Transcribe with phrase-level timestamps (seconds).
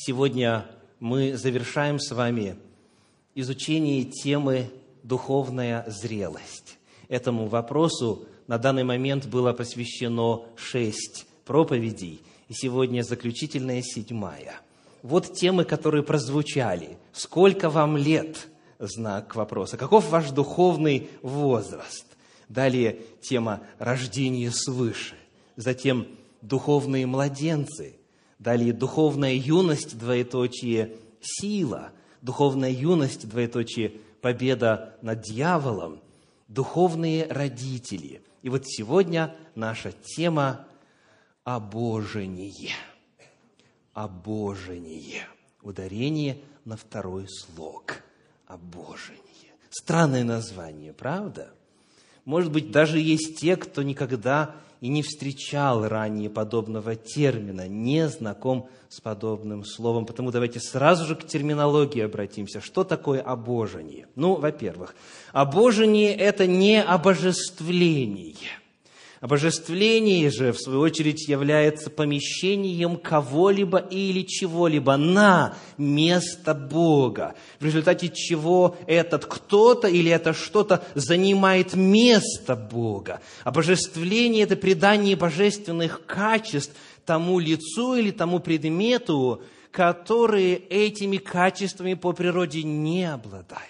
[0.00, 0.64] Сегодня
[1.00, 2.54] мы завершаем с вами
[3.34, 4.70] изучение темы
[5.02, 6.78] «Духовная зрелость».
[7.08, 14.60] Этому вопросу на данный момент было посвящено шесть проповедей, и сегодня заключительная седьмая.
[15.02, 16.96] Вот темы, которые прозвучали.
[17.12, 18.46] «Сколько вам лет?»
[18.78, 19.76] Знак вопроса.
[19.76, 22.06] «Каков ваш духовный возраст?»
[22.48, 25.16] Далее тема «Рождение свыше».
[25.56, 26.06] Затем
[26.40, 27.97] «Духовные младенцы»,
[28.38, 31.92] Далее духовная юность, двоеточие, сила,
[32.22, 36.00] духовная юность, двоеточие, победа над дьяволом,
[36.46, 38.22] духовные родители.
[38.42, 40.66] И вот сегодня наша тема–
[41.44, 42.74] обожение.
[43.92, 45.26] Обожение.
[45.62, 48.02] Ударение на второй слог.
[48.46, 49.22] Обожение.
[49.70, 51.52] Странное название, правда?
[52.24, 58.68] Может быть, даже есть те, кто никогда и не встречал ранее подобного термина, не знаком
[58.88, 60.06] с подобным словом.
[60.06, 62.60] Потому давайте сразу же к терминологии обратимся.
[62.60, 64.06] Что такое обожение?
[64.14, 64.94] Ну, во-первых,
[65.32, 68.36] обожение– это не обожествление–
[69.20, 78.10] Обожествление же, в свою очередь, является помещением кого-либо или чего-либо на место Бога, в результате
[78.10, 83.20] чего этот кто-то или это что-то занимает место Бога.
[83.42, 92.62] Обожествление– это придание божественных качеств тому лицу или тому предмету, которые этими качествами по природе
[92.62, 93.64] не обладает.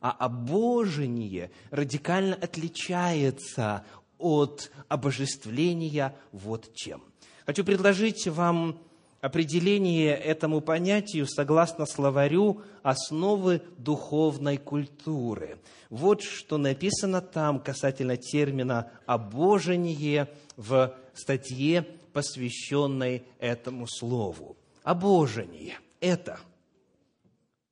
[0.00, 3.84] А обожение радикально отличается
[4.24, 7.02] от обожествления вот чем.
[7.44, 8.80] Хочу предложить вам
[9.20, 15.58] определение этому понятию согласно словарю «Основы духовной культуры».
[15.90, 24.56] Вот что написано там касательно термина «обожение» в статье, посвященной этому слову.
[24.82, 26.38] Обожение– это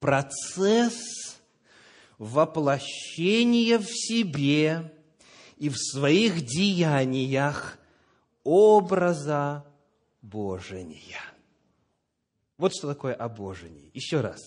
[0.00, 1.38] процесс
[2.18, 4.92] воплощения в себе
[5.56, 7.78] и в своих деяниях
[8.44, 9.64] образа
[10.22, 11.20] Божия.
[12.58, 13.90] Вот что такое обожение.
[13.94, 14.40] Еще раз.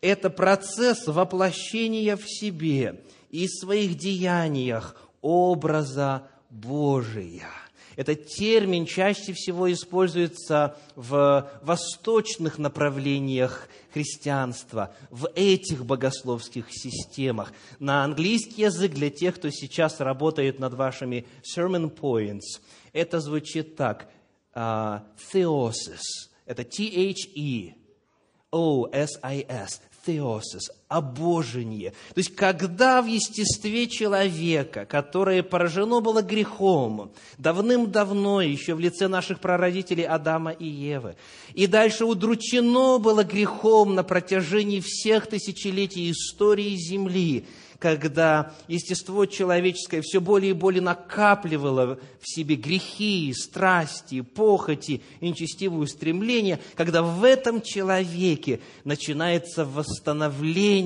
[0.00, 7.48] Это процесс воплощения в себе и в своих деяниях образа Божия–
[7.96, 17.52] этот термин чаще всего используется в восточных направлениях христианства, в этих богословских системах.
[17.78, 22.60] На английский язык для тех, кто сейчас работает над вашими sermon points,
[22.92, 24.08] это звучит так.
[24.54, 25.00] Uh,
[25.32, 26.30] theosis.
[26.46, 27.74] Это T-H-E-O-S-I-S.
[30.94, 31.90] Обожение.
[31.90, 39.40] То есть, когда в естестве человека, которое поражено было грехом, давным-давно, еще в лице наших
[39.40, 41.16] прародителей Адама и Евы,
[41.52, 47.44] и дальше удручено было грехом на протяжении всех тысячелетий истории Земли,
[47.84, 56.60] когда естество человеческое все более и более накапливало в себе грехи, страсти, похоти нечестивые устремления,
[56.76, 60.83] когда в этом человеке начинается восстановление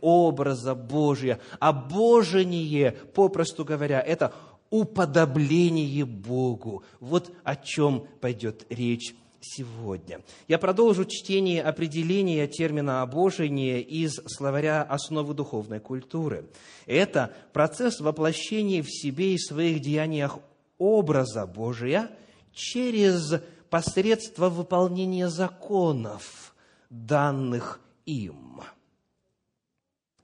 [0.00, 4.32] образа Божия, а Божение, попросту говоря, это
[4.70, 6.82] уподобление Богу.
[7.00, 10.20] Вот о чем пойдет речь сегодня.
[10.46, 16.50] Я продолжу чтение определения термина «обожение» из словаря «Основы духовной культуры».
[16.86, 20.38] Это процесс воплощения в себе и своих деяниях
[20.78, 22.10] образа Божия
[22.52, 26.54] через посредство выполнения законов,
[26.90, 28.62] данных им.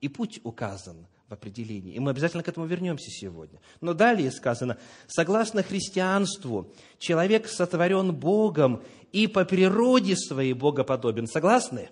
[0.05, 1.95] И путь указан в определении.
[1.95, 3.59] И мы обязательно к этому вернемся сегодня.
[3.81, 4.77] Но далее сказано,
[5.07, 8.83] согласно христианству, человек сотворен Богом
[9.13, 11.27] и по природе своей богоподобен.
[11.27, 11.89] Согласны?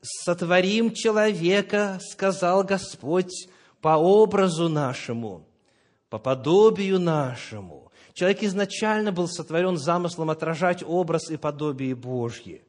[0.00, 3.48] «Сотворим человека,— сказал Господь,—
[3.80, 5.48] по образу нашему,
[6.08, 7.90] по подобию нашему».
[8.14, 12.62] Человек изначально был сотворен замыслом отражать образ и подобие Божье.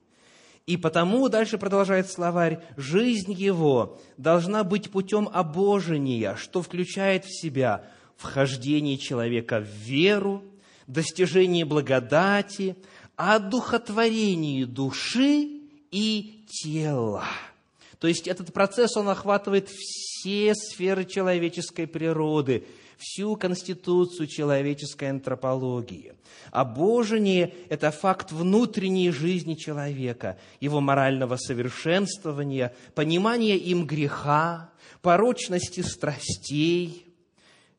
[0.66, 7.86] И потому, дальше продолжает словарь, жизнь его должна быть путем обожения, что включает в себя
[8.16, 10.44] вхождение человека в веру,
[10.88, 12.78] достижение благодати,
[13.18, 15.62] одухотворении души
[15.92, 17.26] и тела.
[18.04, 22.66] То есть этот процесс, он охватывает все сферы человеческой природы,
[22.98, 26.12] всю конституцию человеческой антропологии.
[26.52, 34.70] Обожение– это факт внутренней жизни человека, его морального совершенствования, понимания им греха,
[35.02, 37.06] порочности страстей,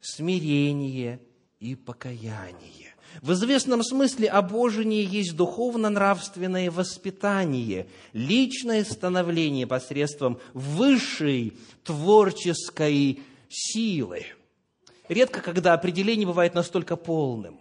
[0.00, 1.20] смирение
[1.60, 2.93] и покаяние.
[3.22, 11.52] В известном смысле обожение есть духовно-нравственное воспитание, личное становление посредством высшей
[11.84, 14.26] творческой силы.
[15.08, 17.58] Редко, когда определение бывает настолько полным.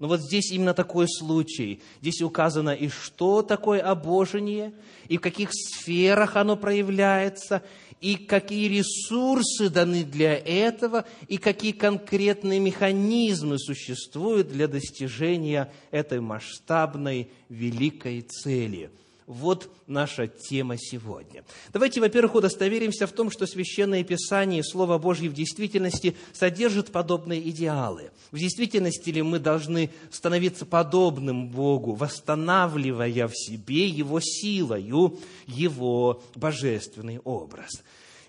[0.00, 1.82] Но вот здесь именно такой случай.
[2.00, 4.72] Здесь указано и что такое обожение,
[5.08, 7.62] и в каких сферах оно проявляется,
[8.00, 17.30] и какие ресурсы даны для этого, и какие конкретные механизмы существуют для достижения этой масштабной
[17.48, 18.90] великой цели.
[19.30, 21.44] Вот наша тема сегодня.
[21.72, 28.10] Давайте, во-первых, удостоверимся в том, что Священное Писание, Слово Божье в действительности содержит подобные идеалы.
[28.32, 35.16] В действительности ли мы должны становиться подобным Богу, восстанавливая в себе Его силою,
[35.46, 37.70] Его божественный образ.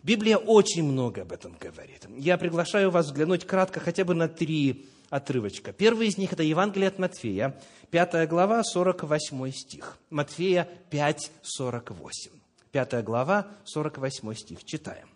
[0.03, 2.06] Библия очень много об этом говорит.
[2.15, 5.73] Я приглашаю вас взглянуть кратко хотя бы на три отрывочка.
[5.73, 7.59] Первый из них– это Евангелие от Матфея,
[7.91, 9.99] 5 глава, 48 стих.
[10.09, 12.31] Матфея 5, 48.
[12.71, 14.63] 5 глава, 48 стих.
[14.63, 15.09] Читаем.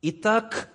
[0.00, 0.70] «Итак,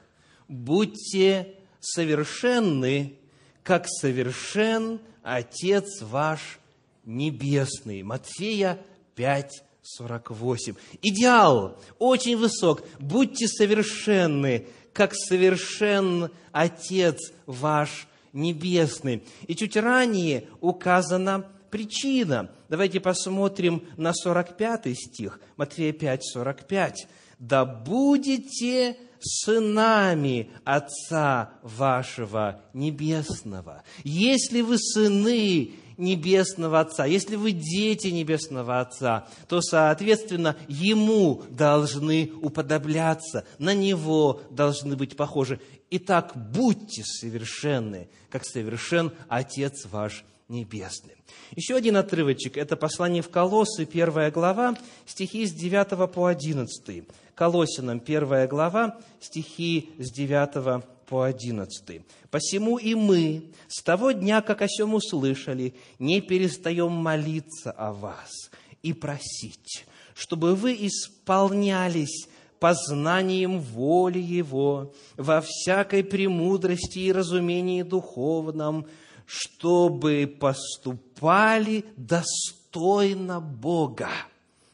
[0.49, 3.17] будьте совершенны,
[3.63, 6.59] как совершен Отец ваш
[7.05, 8.03] Небесный».
[8.03, 8.77] Матфея
[9.15, 10.75] 5, 48.
[11.01, 12.83] Идеал очень высок.
[12.99, 19.23] Будьте совершенны, как совершен Отец ваш небесный.
[19.47, 22.51] И чуть ранее указана причина.
[22.69, 27.07] Давайте посмотрим на 45 стих, Матфея 5, 45.
[27.39, 33.83] «Да будете сынами Отца вашего Небесного».
[34.03, 43.45] Если вы сыны Небесного Отца, если вы дети Небесного Отца, то, соответственно, Ему должны уподобляться,
[43.59, 45.59] на Него должны быть похожи.
[45.89, 51.15] Итак, будьте совершенны, как совершен Отец ваш Небесный.
[51.55, 54.75] Еще один отрывочек– это послание в Колоссы, первая глава,
[55.05, 57.05] стихи с 9 по 11.
[57.35, 62.01] Колосинам, первая глава, стихи с 9 по 11.
[62.31, 68.49] «Посему и мы, с того дня, как о сем услышали, не перестаем молиться о вас
[68.81, 72.27] и просить, чтобы вы исполнялись
[72.59, 78.87] познанием воли Его, во всякой премудрости и разумении духовном,
[79.27, 84.09] чтобы поступали достойно Бога,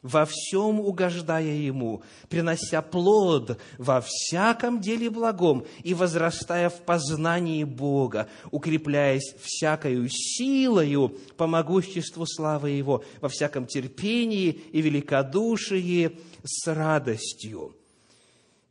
[0.02, 8.30] во всем угождая Ему, принося плод во всяком деле благом и возрастая в познании Бога,
[8.52, 17.76] укрепляясь всякою силою по могуществу славы Его, во всяком терпении и великодушии с радостью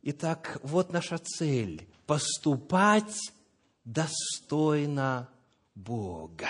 [0.01, 3.31] Итак, вот наша цель– поступать
[3.83, 5.29] достойно
[5.75, 6.49] Бога.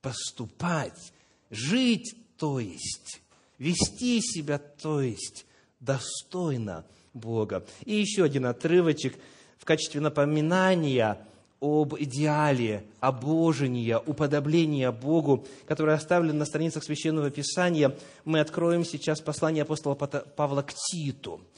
[0.00, 1.12] Поступать,
[1.50, 3.20] жить, то есть,
[3.62, 5.46] вести себя, то есть,
[5.80, 7.64] достойно Бога.
[7.84, 9.14] И еще один отрывочек
[9.58, 11.18] в качестве напоминания
[11.60, 19.62] об идеале обожения, уподобления Богу, который оставлен на страницах Священного Писания, мы откроем сейчас послание
[19.62, 21.40] апостола Павла к Титу–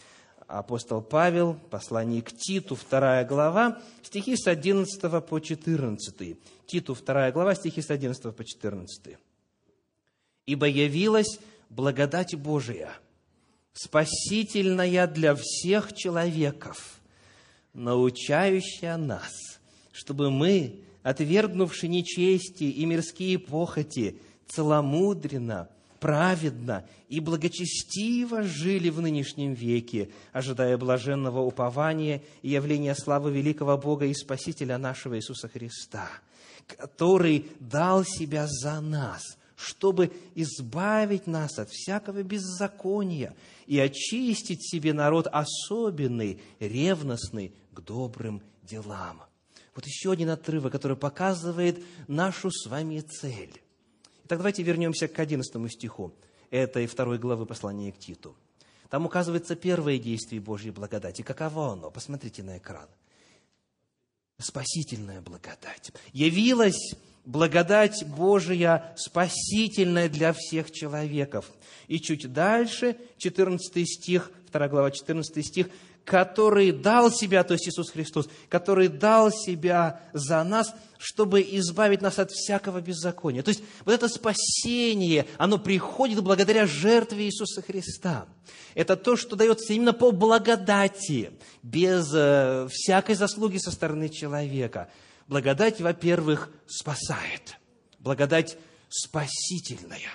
[0.47, 6.37] апостол Павел, послание к Титу, вторая глава, стихи с 11 по 14.
[6.67, 9.17] Титу, вторая глава, стихи с 11 по 14.
[10.47, 11.39] «Ибо явилась
[11.75, 12.91] благодать Божия,
[13.73, 17.01] спасительная для всех человеков,
[17.73, 19.33] научающая нас,
[19.93, 30.11] чтобы мы, отвергнувши нечести и мирские похоти, целомудренно, праведно и благочестиво жили в нынешнем веке,
[30.33, 36.09] ожидая блаженного упования и явления славы великого Бога и Спасителя нашего Иисуса Христа,
[36.67, 39.23] который дал себя за нас,
[39.57, 43.35] чтобы избавить нас от всякого беззакония
[43.67, 49.23] и очистить себе народ особенный, ревностный к добрым делам.
[49.75, 53.61] Вот еще один отрывок, который показывает нашу с вами цель.
[54.25, 56.15] Итак, давайте вернемся к 11 стиху
[56.51, 58.37] этой второй главы послания к Титу.
[58.89, 61.23] Там указывается первое действие Божьей благодати.
[61.23, 61.91] Каково оно?
[61.91, 62.89] Посмотрите на экран.
[64.39, 65.93] Спасительная благодать.
[66.13, 71.51] Явилась благодать Божия спасительная для всех человеков.
[71.89, 75.69] И чуть дальше, 14 стих, 2 глава, 14 стих,
[76.05, 82.19] который дал себя, то есть Иисус Христос, который дал себя за нас, чтобы избавить нас
[82.19, 83.43] от всякого беззакония.
[83.43, 88.27] То есть вот это спасение, оно приходит благодаря жертве Иисуса Христа.
[88.75, 91.31] Это то, что дается именно по благодати,
[91.63, 94.91] без э, всякой заслуги со стороны человека.
[95.27, 97.59] Благодать, во-первых, спасает.
[98.05, 100.11] благодать спасительная.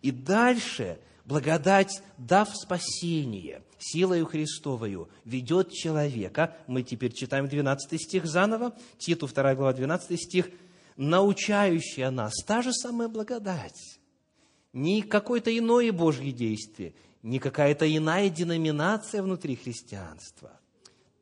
[0.00, 8.74] И дальше благодать, дав спасение, силою Христовою, ведет человека, мы теперь читаем 12 стих заново,
[8.98, 10.50] Титу 2 глава 12 стих,
[10.96, 13.98] научающая нас, та же самая благодать,
[14.72, 20.58] не какое-то иное Божье действие, не какая-то иная деноминация внутри христианства.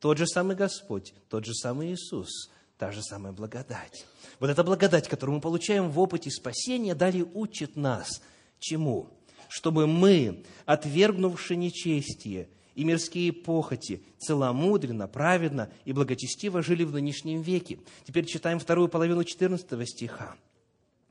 [0.00, 2.50] Тот же самый Господь, тот же самый Иисус,
[2.80, 4.06] та же самая благодать.
[4.40, 8.22] Вот эта благодать, которую мы получаем в опыте спасения, далее учит нас
[8.58, 9.10] чему?
[9.50, 17.80] Чтобы мы, отвергнувши нечестие и мирские похоти, целомудренно, праведно и благочестиво жили в нынешнем веке.
[18.06, 20.34] Теперь читаем вторую половину 14 стиха.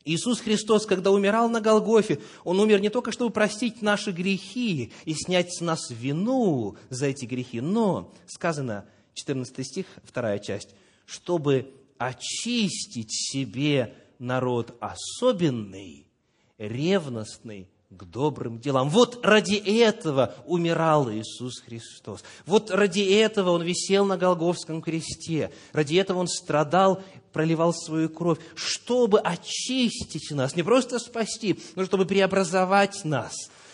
[0.06, 5.14] Иисус Христос, когда умирал на Голгофе, Он умер не только, чтобы простить наши грехи и
[5.14, 10.70] снять с нас вину за эти грехи, но, сказано, 14 стих, вторая часть,
[11.10, 16.06] чтобы очистить себе народ особенный,
[16.58, 18.90] ревностный к добрым делам.
[18.90, 22.24] Вот ради этого умирал Иисус Христос.
[22.46, 25.52] Вот ради этого Он висел на Голговском кресте.
[25.74, 27.02] Ради этого Он страдал,
[27.34, 33.34] проливал свою кровь, чтобы очистить нас, не просто спасти, но чтобы преобразовать нас.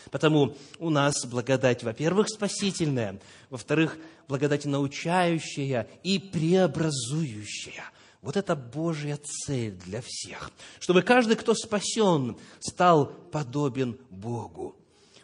[0.10, 7.84] Потому у нас благодать, во-первых, спасительная, во-вторых, благодать научающая и преобразующая–
[8.26, 14.76] вот это Божья цель для всех, чтобы каждый, кто спасен, стал подобен Богу.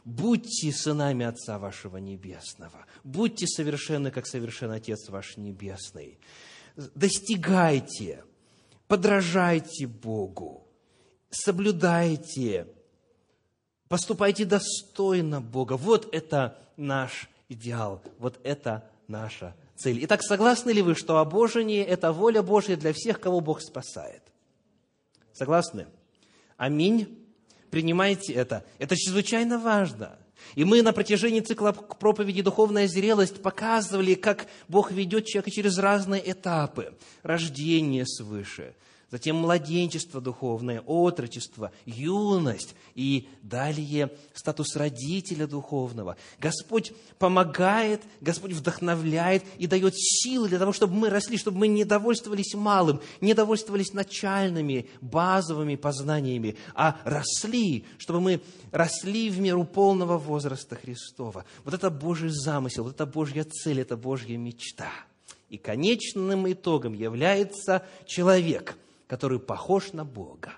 [0.05, 2.85] Будьте сынами Отца вашего Небесного.
[3.03, 6.19] Будьте совершенны, как совершен Отец ваш Небесный.
[6.75, 8.23] Достигайте,
[8.87, 10.67] подражайте Богу,
[11.31, 12.67] соблюдайте,
[13.87, 15.73] поступайте достойно Бога.
[15.73, 20.03] Вот это наш идеал, вот это наша цель.
[20.05, 24.23] Итак, согласны ли вы, что обожение– это воля Божья для всех, кого Бог спасает?
[25.33, 25.87] Согласны?
[26.57, 27.19] Аминь.
[27.69, 28.65] Принимаете это.
[28.79, 30.17] Это чрезвычайно важно.
[30.55, 36.31] И мы на протяжении цикла проповеди «Духовная зрелость» показывали, как Бог ведет человека через разные
[36.31, 36.97] этапы.
[37.21, 38.73] Рождение свыше–
[39.11, 46.15] затем младенчество духовное, отрочество, юность и далее статус родителя духовного.
[46.39, 51.83] Господь помогает, Господь вдохновляет и дает силы для того, чтобы мы росли, чтобы мы не
[51.83, 58.41] довольствовались малым, не довольствовались начальными, базовыми познаниями, а росли, чтобы мы
[58.71, 61.43] росли в меру полного возраста Христова.
[61.65, 64.91] Вот это Божий замысел, вот это Божья цель, это Божья мечта.
[65.49, 68.77] И конечным итогом является человек–
[69.11, 70.53] который похож на Бога,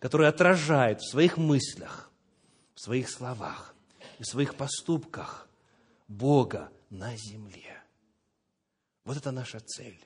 [0.00, 2.10] который отражает в своих мыслях,
[2.74, 3.76] в своих словах
[4.18, 5.48] и в своих поступках
[6.08, 7.80] Бога на земле.
[9.04, 10.04] Вот это наша цель.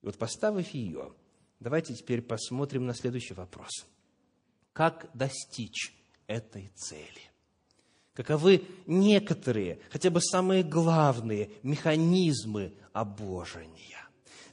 [0.00, 1.12] И вот поставив ее,
[1.60, 3.84] давайте теперь посмотрим на следующий вопрос.
[4.72, 5.94] Как достичь
[6.26, 7.30] этой цели?
[8.14, 14.05] Каковы некоторые, хотя бы самые главные механизмы обожения?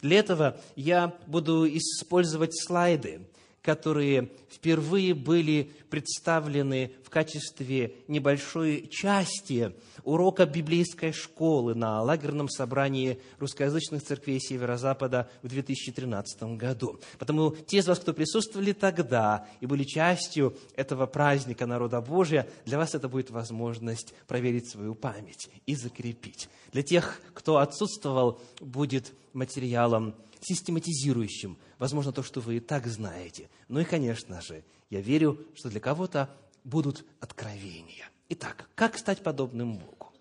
[0.04, 3.22] Для этого я буду использовать слайды,
[3.64, 14.04] которые впервые были представлены в качестве небольшой части урока библейской школы на лагерном собрании русскоязычных
[14.04, 17.00] церквей Северо-Запада в 2013 году.
[17.18, 22.78] Потому те из вас, кто присутствовали тогда и были частью этого праздника народа Божия, для
[22.78, 26.50] вас это будет возможность проверить свою память и закрепить.
[26.74, 33.50] Для тех, кто отсутствовал, будет материалом систематизирующим, возможно, то, что вы и так знаете.
[33.68, 36.30] Ну и, конечно же, я верю, что для кого-то
[36.64, 38.10] будут откровения.
[38.30, 40.14] Итак, как стать подобным Богу?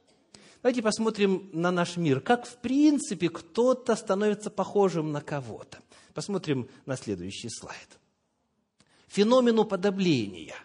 [0.63, 2.21] Давайте посмотрим на наш мир.
[2.21, 5.79] Как, в принципе, кто-то становится похожим на кого-то.
[6.15, 7.99] Посмотрим на следующий слайд.
[9.09, 10.57] Феномен уподобления.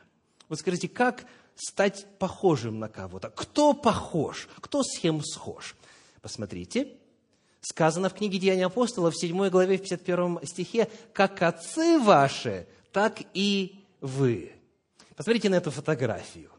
[0.49, 3.29] Вот скажите, как стать похожим на кого-то?
[3.29, 4.47] Кто похож?
[4.61, 5.75] Кто с кем схож?
[6.21, 6.97] Посмотрите,
[7.67, 13.19] сказано в книге Деяния апостолов в 7 главе, в 51 стихе, «Как отцы ваши, так
[13.33, 14.53] и вы».
[15.15, 16.49] Посмотрите на эту фотографию.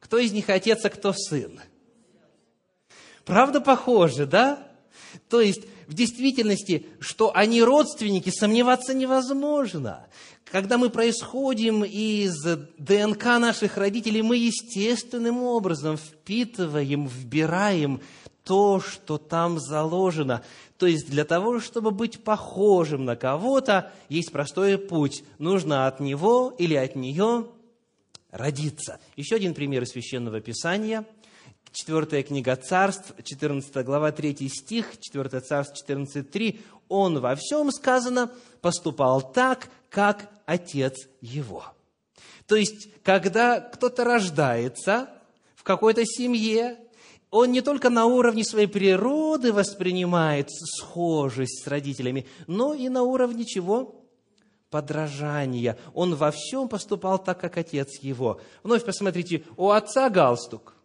[0.00, 1.60] Кто из них отец, а кто сын?
[3.24, 4.68] Правда похоже, да?
[5.30, 10.06] То есть, в действительности, что они родственники, сомневаться невозможно.
[10.44, 12.34] Когда мы происходим из
[12.78, 18.02] ДНК наших родителей, мы естественным образом впитываем, вбираем
[18.44, 20.42] то, что там заложено.
[20.78, 25.24] То есть для того, чтобы быть похожим на кого-то, есть простой путь.
[25.38, 27.46] Нужно от него или от нее
[28.30, 29.00] родиться.
[29.16, 31.04] Еще один пример из Священного Писания.
[31.72, 36.60] Четвертая книга Царств, 14 глава, 3 стих, 4 Царств 14.3.
[36.88, 41.64] «Он во всем, сказано, поступал так, как отец его.
[42.46, 45.08] То есть, когда кто-то рождается
[45.54, 46.78] в какой-то семье,
[47.34, 53.44] он не только на уровне своей природы воспринимает схожесть с родителями, но и на уровне
[53.44, 54.06] чего?
[54.70, 55.76] Подражания.
[55.94, 58.40] Он во всем поступал так, как отец его.
[58.62, 60.76] Вновь посмотрите, у отца галстук,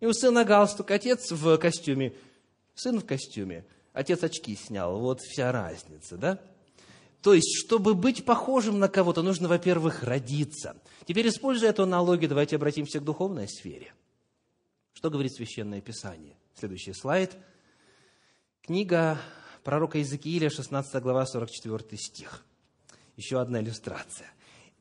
[0.00, 2.12] и у сына галстук, отец в костюме,
[2.74, 4.98] сын в костюме, отец очки снял.
[4.98, 6.40] Вот вся разница, да?
[7.22, 10.76] То есть, чтобы быть похожим на кого-то, нужно, во-первых, родиться.
[11.06, 13.94] Теперь, используя эту аналогию, давайте обратимся к духовной сфере.
[15.00, 16.36] Что говорит Священное Писание?
[16.54, 17.34] Следующий слайд.
[18.60, 19.18] Книга
[19.64, 22.44] пророка Иезекииля, 16 глава, 44 стих.
[23.16, 24.30] Еще одна иллюстрация.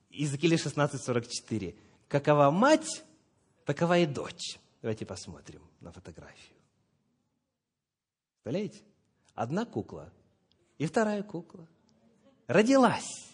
[0.09, 1.73] Иезекииля 16, 44.
[2.09, 3.05] «Какова мать,
[3.63, 4.59] такова и дочь».
[4.81, 6.57] Давайте посмотрим на фотографию.
[8.43, 8.81] Представляете?
[9.35, 10.11] Одна кукла
[10.77, 11.65] и вторая кукла–
[12.47, 13.29] родилась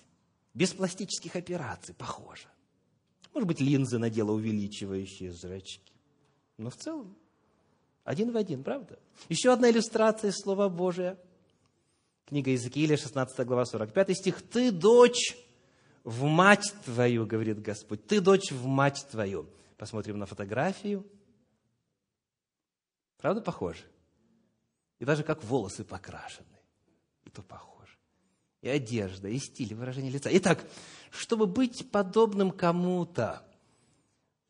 [0.53, 2.47] без пластических операций, похоже.
[3.33, 5.94] Может быть, линзы надела, увеличивающие зрачки.
[6.57, 7.15] Но в целом
[8.03, 8.99] один в один, правда?
[9.29, 11.17] Еще одна иллюстрация Слова Божия.
[12.25, 14.41] Книга Иезекииля, 16 глава, 45 стих.
[14.41, 15.37] «Ты, дочь,
[16.03, 19.47] в мать твою, говорит Господь, ты, дочь, в мать твою».
[19.77, 21.05] Посмотрим на фотографию.
[23.17, 23.83] Правда похоже?
[24.99, 26.47] И даже как волосы покрашены.
[27.25, 27.75] И то похоже
[28.65, 30.29] и одежда, и стиль, выражение лица.
[30.33, 30.65] Итак,
[31.11, 33.45] чтобы быть подобным кому-то,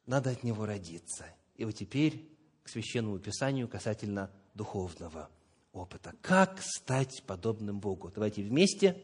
[0.05, 1.25] надо от него родиться.
[1.55, 2.27] И вот теперь
[2.63, 5.29] к Священному Писанию касательно духовного
[5.71, 6.13] опыта.
[6.21, 8.11] Как стать подобным Богу?
[8.13, 9.01] Давайте вместе.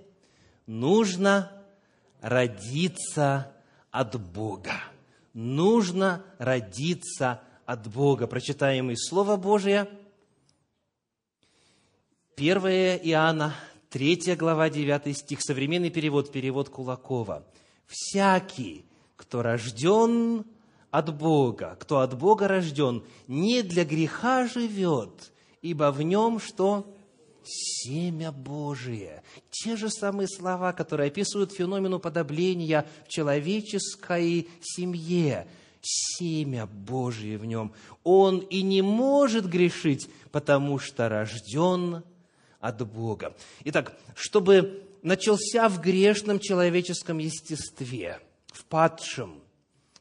[0.65, 1.63] Нужно
[2.21, 3.53] родиться
[3.91, 4.73] от Бога.
[5.33, 8.27] Нужно родиться от Бога.
[8.27, 9.87] Прочитаем из Слова Божия.
[12.35, 12.57] 1
[13.03, 13.53] Иоанна,
[13.89, 17.45] Третья глава, 9 стих, современный перевод, перевод Кулакова.
[17.87, 18.85] «Всякий,
[19.17, 20.45] кто рожден
[20.91, 26.85] от Бога, кто от Бога рожден, не для греха живет, ибо в нем что?
[27.43, 29.23] Семя Божие.
[29.49, 35.47] Те же самые слова, которые описывают феномен уподобления в человеческой семье.
[35.81, 37.73] Семя Божие в нем.
[38.03, 42.03] Он и не может грешить, потому что рожден
[42.59, 43.35] от Бога.
[43.63, 48.19] Итак, чтобы начался в грешном человеческом естестве,
[48.53, 49.40] в падшем,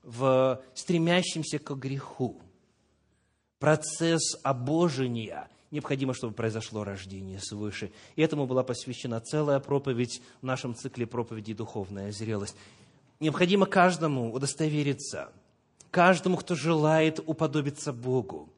[0.02, 2.40] в стремящемся к греху,
[3.58, 7.92] процесс обожения, необходимо, чтобы произошло рождение свыше.
[8.16, 12.56] И этому была посвящена целая проповедь в нашем цикле проповеди «Духовная зрелость».
[13.20, 15.30] Необходимо каждому удостовериться,
[15.90, 18.48] каждому, кто желает уподобиться Богу,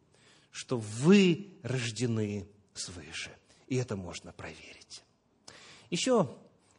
[0.53, 3.33] что вы рождены свыше.
[3.67, 5.03] И это можно проверить.
[5.91, 6.29] Еще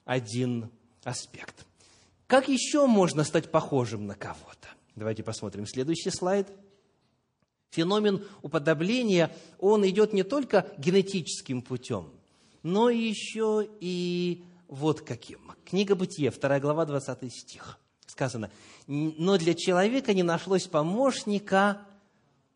[0.05, 0.69] один
[1.03, 1.65] аспект.
[2.33, 4.67] Как еще можно стать похожим на кого-то?
[4.95, 6.47] Давайте посмотрим следующий слайд.
[7.69, 12.09] Феномен уподобления, он идет не только генетическим путем,
[12.63, 15.41] но еще и вот каким.
[15.63, 17.77] Книга Бытие, 2 глава, 20 стих.
[18.07, 18.49] Сказано,
[18.87, 21.85] «Но для человека не нашлось помощника,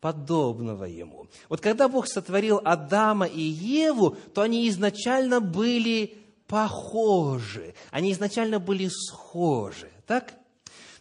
[0.00, 1.28] подобного ему.
[1.48, 8.88] Вот когда Бог сотворил Адама и Еву, то они изначально были похожи, они изначально были
[8.88, 10.34] схожи, так?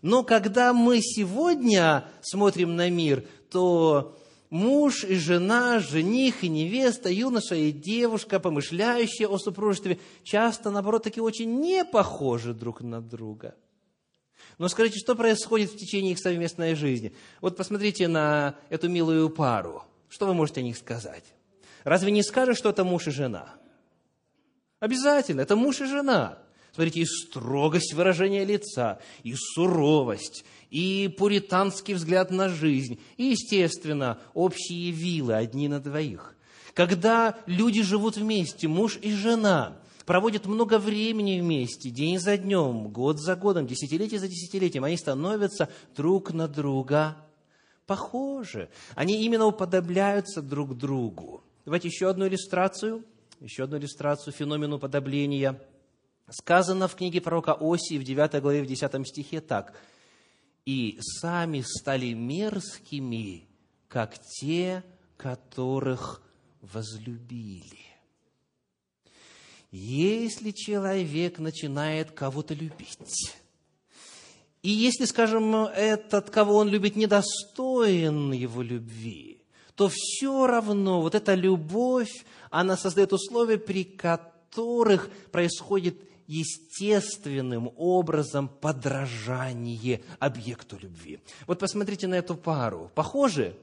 [0.03, 4.15] Но когда мы сегодня смотрим на мир, то
[4.51, 11.19] муж и жена, жених и невеста, юноша и девушка, помышляющие о супружестве, часто, наоборот, таки
[11.19, 13.55] очень не похожи друг на друга–
[14.57, 17.13] но скажите, что происходит в течение их совместной жизни?
[17.41, 19.83] Вот посмотрите на эту милую пару.
[20.09, 21.23] Что вы можете о них сказать?
[21.83, 23.53] Разве не скажешь, что это муж и жена?
[24.79, 26.39] Обязательно, это муж и жена.
[26.73, 34.91] Смотрите, и строгость выражения лица, и суровость, и пуританский взгляд на жизнь, и, естественно, общие
[34.91, 36.35] вилы одни на двоих.
[36.75, 43.19] Когда люди живут вместе, муж и жена, проводят много времени вместе, день за днем, год
[43.19, 47.17] за годом, десятилетие за десятилетием, они становятся друг на друга
[47.87, 48.69] похожи.
[48.93, 51.43] Они именно уподобляются друг другу.
[51.65, 53.03] Давайте еще одну иллюстрацию,
[53.39, 55.61] еще одну иллюстрацию феномену уподобления.
[56.29, 59.73] Сказано в книге пророка Осии в 9 главе, в 10 стихе так.
[60.65, 63.47] «И сами стали мерзкими,
[63.87, 64.83] как те,
[65.15, 66.21] которых
[66.61, 67.87] возлюбили».
[69.71, 73.35] Если человек начинает кого-то любить,
[74.63, 79.41] и если, скажем, этот, кого он любит, недостоин его любви,
[79.75, 90.01] то все равно вот эта любовь, она создает условия, при которых происходит естественным образом подражание
[90.19, 91.19] объекту любви.
[91.47, 92.91] Вот посмотрите на эту пару.
[92.93, 93.55] Похожи?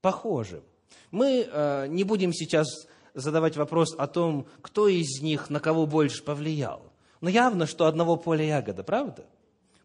[0.00, 0.62] Похожи.
[1.10, 2.66] Мы э, не будем сейчас
[3.14, 6.82] задавать вопрос о том, кто из них на кого больше повлиял.
[7.20, 9.26] Но явно, что одного поля ягода, правда?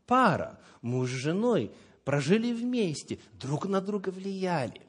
[0.06, 1.72] Пара, муж с женой,
[2.04, 4.82] прожили вместе, друг на друга влияли.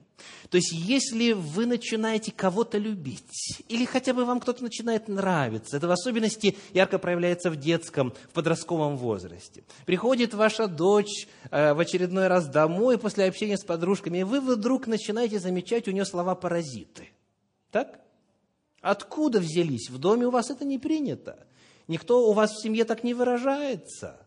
[0.51, 5.89] То есть, если вы начинаете кого-то любить, или хотя бы вам кто-то начинает нравиться, это
[5.89, 9.65] в особенности ярко проявляется в детском, в подростковом возрасте.
[9.85, 14.87] Приходит ваша дочь э, в очередной раз домой после общения с подружками, и вы вдруг
[14.87, 17.11] начинаете замечать у нее слова «паразиты».
[17.71, 18.01] Так?
[18.81, 19.91] Откуда взялись?
[19.91, 21.47] В доме у вас это не принято.
[21.89, 24.21] Никто у вас в семье так не выражается–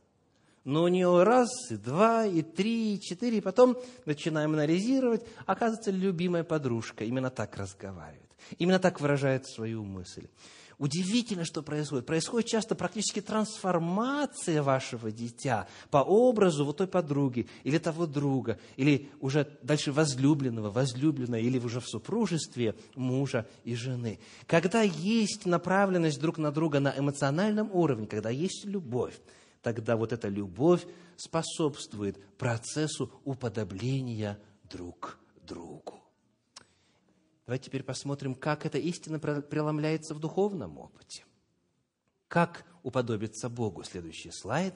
[0.70, 5.90] но у нее раз, и два, и три, и четыре, и потом начинаем анализировать, оказывается,
[5.90, 8.30] любимая подружка именно так разговаривает,
[8.60, 10.28] именно так выражает свою мысль.
[10.78, 12.06] Удивительно, что происходит.
[12.06, 19.10] Происходит часто практически трансформация вашего дитя по образу вот той подруги или того друга, или
[19.20, 24.20] уже дальше возлюбленного, возлюбленной, или уже в супружестве мужа и жены.
[24.46, 29.20] Когда есть направленность друг на друга на эмоциональном уровне, когда есть любовь,
[29.62, 30.86] тогда вот эта любовь
[31.18, 36.00] способствует процессу уподобления друг другу.
[37.46, 41.26] Давайте теперь посмотрим, как эта истина преломляется в духовном опыте.
[42.28, 43.84] Как уподобиться Богу?
[43.84, 44.76] Следующий слайд.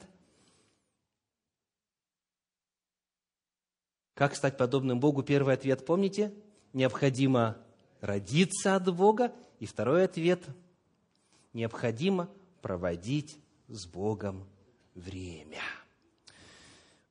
[4.14, 5.22] Как стать подобным Богу?
[5.22, 6.34] Первый ответ, помните?
[6.72, 7.58] Необходимо
[8.00, 9.32] родиться от Бога.
[9.60, 10.42] И второй ответ–
[11.54, 12.28] необходимо
[12.60, 14.46] проводить с Богом
[14.94, 15.62] время.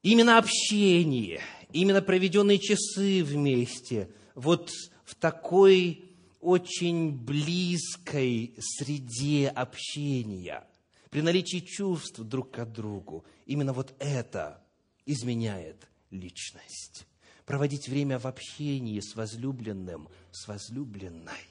[0.02, 1.42] Именно общение,
[1.72, 4.72] именно проведенные часы вместе, вот
[5.06, 6.06] в такой
[6.42, 10.66] очень близкой среде общения,
[11.10, 14.62] при наличии чувств друг к другу, именно вот это
[15.06, 17.06] изменяет личность.
[17.46, 21.48] Проводить время в общении с возлюбленным, с возлюбленной.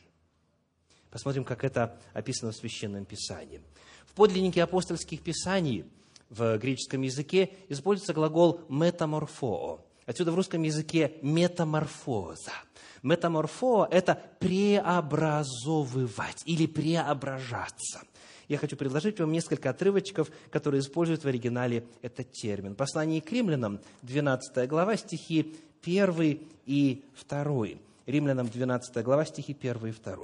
[1.11, 3.61] Посмотрим, как это описано в Священном Писании.
[4.07, 5.85] В подлиннике апостольских писаний–
[6.33, 9.79] в греческом языке используется глагол метаморфоо.
[10.07, 12.51] Отсюда в русском языке метаморфоза.
[13.03, 18.03] Метаморфо– это преобразовывать или преображаться.
[18.49, 22.75] Я хочу предложить вам несколько отрывочков, которые используют в оригинале этот термин.
[22.75, 27.67] Послание к римлянам, 12 глава, стихи 1 и 2.
[28.07, 30.17] Римлянам 12 глава, стихи 1 и 2.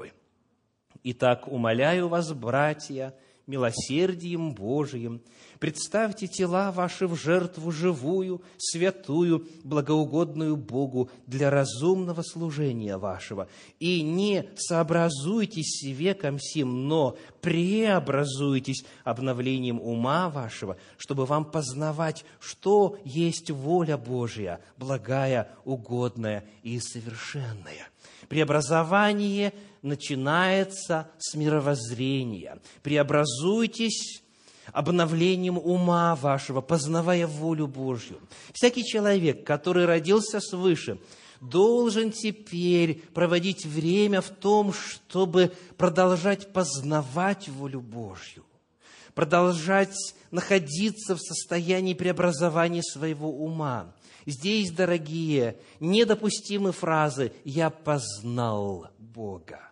[1.05, 3.15] «Итак, умоляю вас, братья,
[3.49, 5.21] милосердием Божиим.
[5.59, 13.49] Представьте тела ваши в жертву живую, святую, благоугодную Богу для разумного служения вашего.
[13.81, 22.97] И не сообразуйтесь с веком сим, но преобразуйтесь обновлением ума вашего, чтобы вам познавать, что
[23.05, 27.89] есть воля Божия, благая, угодная и совершенная.
[28.29, 32.59] Преобразование начинается с мировоззрения.
[32.83, 34.23] Преобразуйтесь
[34.73, 38.19] обновлением ума вашего, познавая волю Божью.
[38.53, 40.99] Всякий человек, который родился свыше,
[41.41, 48.45] должен теперь проводить время в том, чтобы продолжать познавать волю Божью,
[49.15, 49.97] продолжать
[50.31, 53.95] находиться в состоянии преобразования своего ума.
[54.27, 59.68] Здесь, дорогие, недопустимы фразы «я познал Бога»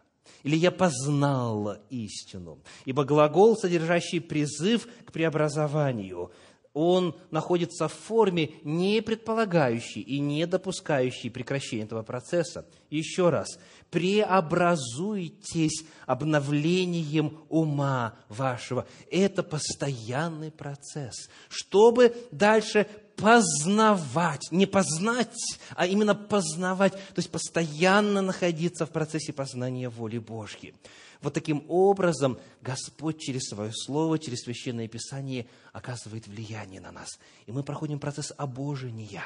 [0.47, 2.63] или «я познал истину».
[2.85, 6.31] Ибо глагол, содержащий призыв к преобразованию,
[6.73, 12.65] он находится в форме, не предполагающей и не допускающей прекращения этого процесса.
[12.91, 13.59] Еще раз,
[13.91, 18.87] преобразуйтесь обновлением ума вашего.
[19.11, 28.87] Это постоянный процесс, чтобы дальше познавать, не познать, а именно познавать, то есть постоянно находиться
[28.87, 30.75] в процессе познания воли Божьей.
[31.23, 37.19] Вот таким образом Господь через Свое Слово, через Священное Писание оказывает влияние на нас.
[37.47, 39.25] И мы проходим процесс обожения,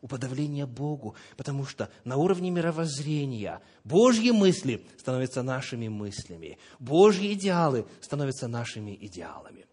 [0.00, 8.48] уподавления Богу, потому что на уровне мировоззрения Божьи мысли становятся нашими мыслями, Божьи идеалы становятся
[8.48, 9.66] нашими идеалами.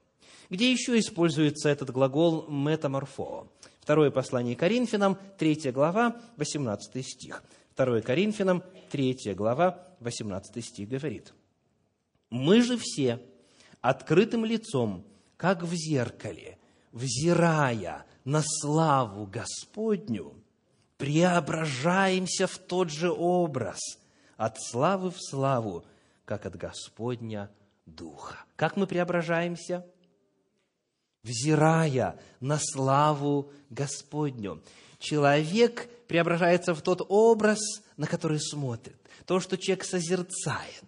[0.49, 3.51] Где еще используется этот глагол «метаморфо»?
[3.85, 7.43] Второе послание Коринфянам, 3 глава, 18 стих.
[7.69, 11.35] Второе Коринфянам, 3 глава, 18 стих говорит.
[12.31, 13.21] «Мы же все
[13.81, 15.05] открытым лицом,
[15.37, 16.57] как в зеркале,
[16.93, 20.33] взирая на славу Господню,
[20.97, 23.77] преображаемся в тот же образ,
[24.35, 25.85] от славы в славу,
[26.25, 27.51] как от Господня
[27.85, 28.45] Духа.
[28.55, 29.85] Как мы преображаемся?
[31.25, 34.61] Взирая на славу Господню.
[34.99, 37.59] Человек преображается в тот образ,
[37.97, 38.95] на который смотрит.
[39.25, 40.83] То, что человек созерцает,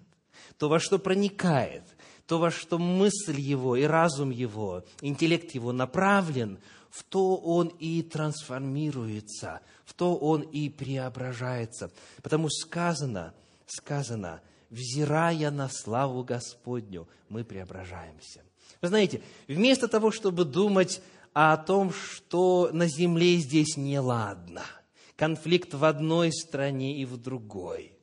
[0.59, 1.83] то, во что проникает,
[2.27, 6.59] то, во что мысль его и разум его, интеллект его направлен,
[6.91, 11.91] в то он и трансформируется, в то он и преображается.
[12.21, 13.33] Потому сказано,
[13.65, 18.43] сказано, взирая на славу Господню, мы преображаемся.
[18.81, 21.01] Вы знаете, вместо того, чтобы думать
[21.33, 24.63] о том, что на земле здесь неладно,
[25.15, 27.93] конфликт в одной стране и в другой,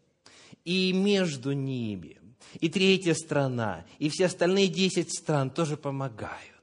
[0.65, 2.19] и между ними,
[2.61, 6.54] и третья страна, и все остальные десять стран тоже помогают.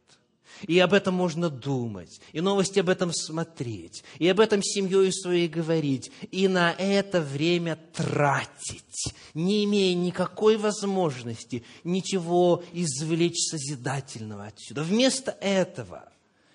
[0.68, 5.12] И об этом можно думать, и новости об этом смотреть, и об этом с семьей
[5.12, 14.84] своей говорить, и на это время тратить, не имея никакой возможности ничего извлечь созидательного отсюда.
[14.84, 16.12] Вместо этого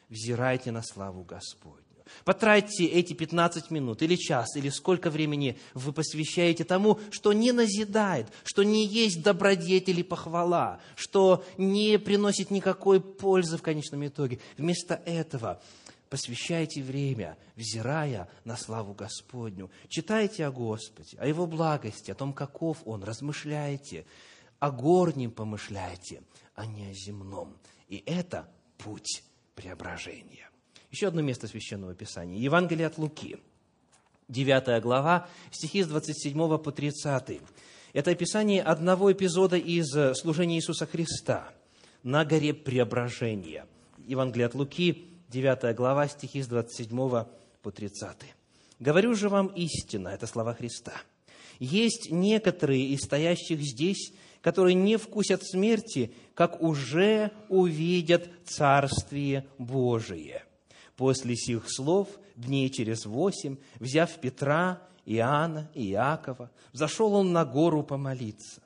[0.09, 1.86] взирайте на славу Господню.
[2.25, 8.29] Потратьте эти 15 минут или час, или сколько времени вы посвящаете тому, что не назидает,
[8.45, 14.38] что не есть добродетель и похвала, что не приносит никакой пользы в конечном итоге.
[14.57, 15.61] Вместо этого
[16.09, 19.71] посвящайте время, взирая на славу Господню.
[19.88, 24.07] Читайте о Господе, о Его благости, о том, каков Он, размышляйте,
[24.59, 26.23] о горнем помышляйте,
[26.55, 27.57] а не о земном.
[27.88, 29.23] И это путь
[29.55, 30.49] преображения.
[30.90, 32.38] Еще одно место Священного Писания.
[32.38, 33.38] Евангелие от Луки,
[34.29, 37.40] 9 глава, стихи с 27 по 30.
[37.92, 41.53] Это описание одного эпизода из служения Иисуса Христа
[42.03, 43.66] на горе Преображения.
[44.07, 46.88] Евангелие от Луки, 9 глава, стихи с 27
[47.62, 48.16] по 30.
[48.79, 50.92] «Говорю же вам истинно, это слова Христа.
[51.59, 60.45] Есть некоторые из стоящих здесь, которые не вкусят смерти, как уже увидят Царствие Божие.
[60.96, 67.82] После сих слов, дней через восемь, взяв Петра, Иоанна и Иакова, зашел он на гору
[67.82, 68.62] помолиться.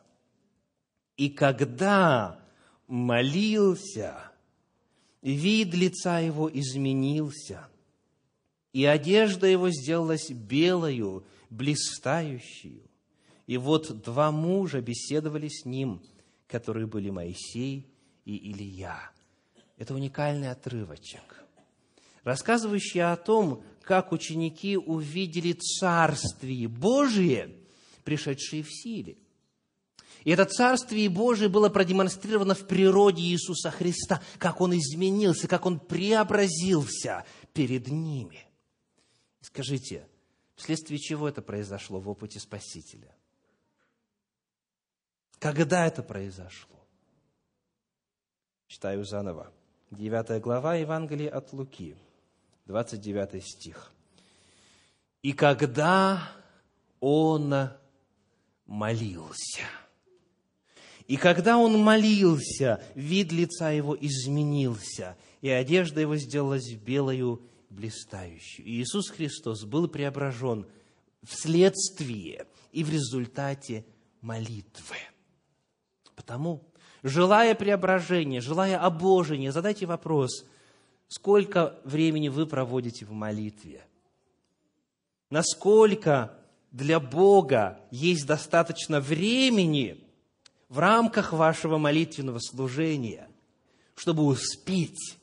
[1.17, 2.41] И когда
[2.87, 4.31] молился,
[5.23, 7.69] вид лица его изменился,
[8.73, 12.83] и одежда его сделалась белою, блистающую.
[13.49, 16.01] И вот два мужа беседовали с ним,
[16.47, 17.93] которые были Моисей
[18.25, 19.11] и Илия.
[19.77, 21.40] Это уникальный отрывочек
[22.25, 27.57] рассказывающий о том, как ученики увидели Царствие Божие,
[28.05, 29.17] пришедшее в силе.
[30.25, 35.81] И это Царствие Божие было продемонстрировано в природе Иисуса Христа, как Он изменился, как Он
[35.81, 38.47] преобразился перед ними.
[39.41, 40.07] Скажите,
[40.57, 43.15] вследствие чего это произошло в опыте Спасителя?
[45.39, 46.77] Когда это произошло?
[48.67, 49.51] Читаю заново.
[49.91, 51.97] 9 глава Евангелия от Луки–
[52.71, 53.93] 29 стих.
[55.23, 56.31] «И когда
[57.01, 57.71] он
[58.67, 59.63] молился».
[61.09, 68.65] И когда он молился, вид лица его изменился, и одежда его сделалась белою, блистающую.
[68.65, 70.69] И Иисус Христос был преображен
[71.25, 73.85] вследствие и в результате
[74.21, 74.99] молитвы.
[76.15, 76.63] Потому,
[77.03, 80.45] желая преображения, желая обожения, задайте вопрос–
[81.11, 83.85] Сколько времени вы проводите в молитве?
[85.29, 86.39] Насколько
[86.71, 90.05] для Бога есть достаточно времени
[90.69, 93.29] в рамках вашего молитвенного служения,
[93.97, 95.19] чтобы успеть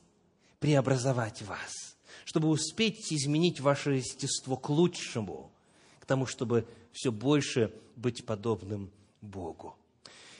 [0.59, 1.95] преобразовать вас,
[2.25, 5.53] чтобы успеть изменить ваше естество к лучшему,
[6.01, 9.77] к тому, чтобы все больше быть подобным Богу.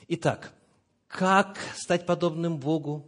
[0.08, 0.52] Итак,
[1.06, 3.06] как стать подобным Богу?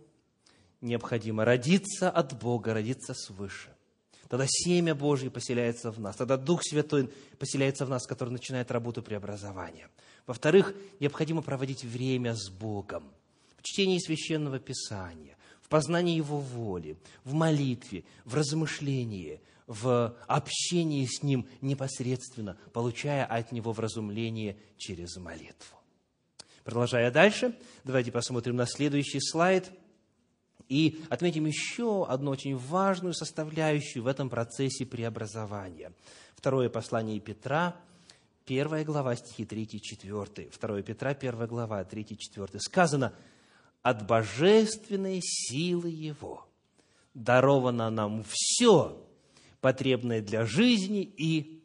[0.81, 3.75] Необходимо родиться от Бога, родиться свыше.
[4.29, 9.03] Тогда семя Божье поселяется в нас, тогда Дух Святой поселяется в нас, который начинает работу
[9.03, 9.91] преобразования.
[10.27, 13.13] Во-вторых, необходимо проводить время с Богом
[13.57, 21.25] в чтении Священного Писания, в познании Его воли, в молитве, в размышлении, в общении с
[21.25, 25.77] Ним непосредственно, получая от Него вразумление через молитву.
[26.63, 29.73] Продолжая дальше, давайте посмотрим на следующий слайд–
[30.71, 35.93] и отметим еще одну очень важную составляющую в этом процессе преобразования.
[36.37, 37.77] Второе послание Петра,
[38.47, 40.49] первая глава, стихи 3 и 4.
[40.51, 42.61] Второе Петра, первая глава, 3 и 4.
[42.61, 43.13] Сказано,
[43.83, 46.47] «От божественной силы Его
[47.15, 49.05] даровано нам все,
[49.61, 51.65] потребное для жизни и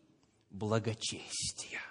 [0.50, 1.82] благочестия».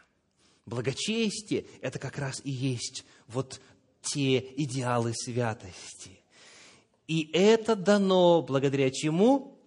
[0.66, 3.61] Благочестие– это как раз и есть вот
[4.00, 6.23] те идеалы святости.
[7.06, 9.58] И это дано благодаря чему?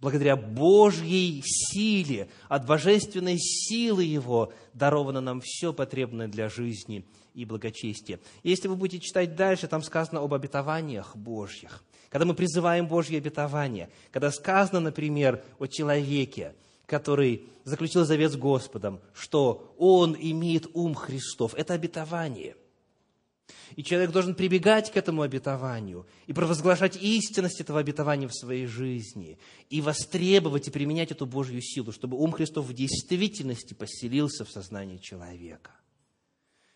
[0.00, 8.18] Благодаря Божьей силе, от божественной силы Его даровано нам все потребное для жизни и благочестия.
[8.42, 11.84] Если вы будете читать дальше, там сказано об обетованиях Божьих.
[12.08, 16.54] Когда мы призываем Божье обетование, когда сказано, например, о человеке,
[16.86, 22.56] который заключил завет с Господом, что он имеет ум Христов, это обетование.
[23.76, 29.38] И человек должен прибегать к этому обетованию и провозглашать истинность этого обетования в своей жизни,
[29.68, 34.98] и востребовать и применять эту Божью силу, чтобы ум Христов в действительности поселился в сознании
[34.98, 35.70] человека.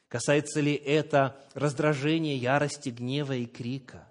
[0.08, 4.08] Касается ли это раздражения, ярости, гнева и крика?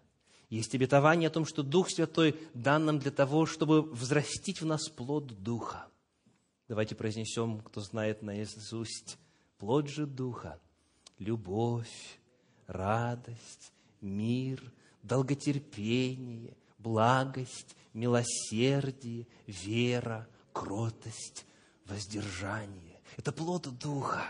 [0.49, 4.89] Есть обетование о том, что Дух Святой дан нам для того, чтобы взрастить в нас
[4.89, 5.87] плод Духа.
[6.67, 9.17] Давайте произнесем, кто знает наизусть,
[9.57, 10.59] плод же Духа,
[11.19, 12.19] любовь,
[12.67, 13.71] радость,
[14.01, 14.61] мир,
[15.01, 21.45] долготерпение, благость, милосердие, вера, кротость,
[21.85, 22.99] воздержание.
[23.17, 24.23] Это плод Духа.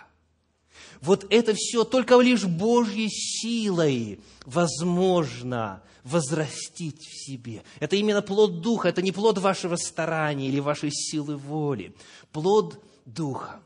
[1.01, 7.63] Вот это все только лишь Божьей силой возможно возрастить в себе.
[7.79, 11.95] Это именно плод Духа, это не плод вашего старания или вашей силы воли.
[12.31, 13.61] Плод Духа.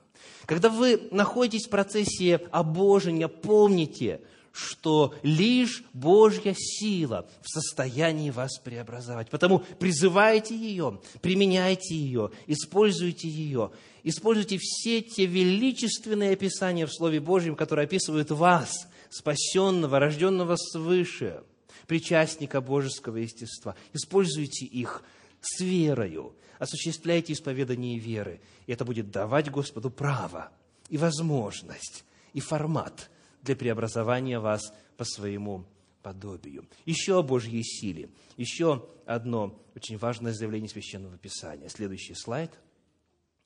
[0.46, 4.22] Когда вы находитесь в процессе обожения, помните,
[4.58, 9.30] что лишь Божья сила в состоянии вас преобразовать.
[9.30, 13.72] Потому призывайте ее, применяйте ее, используйте ее,
[14.04, 21.44] используйте все те величественные описания в Слове Божьем, которые описывают вас, спасенного, рожденного свыше,
[21.86, 23.76] причастника божеского естества.
[23.94, 25.04] Используйте их
[25.40, 30.50] с верою, осуществляйте исповедание веры, и это будет давать Господу право
[30.90, 33.12] и возможность, и формат–
[33.48, 35.66] для преобразования вас по своему
[36.04, 36.66] подобию.
[36.86, 38.10] Еще о Божьей силе.
[38.36, 41.70] Еще одно очень важное заявление Священного Писания.
[41.70, 42.52] Следующий слайд.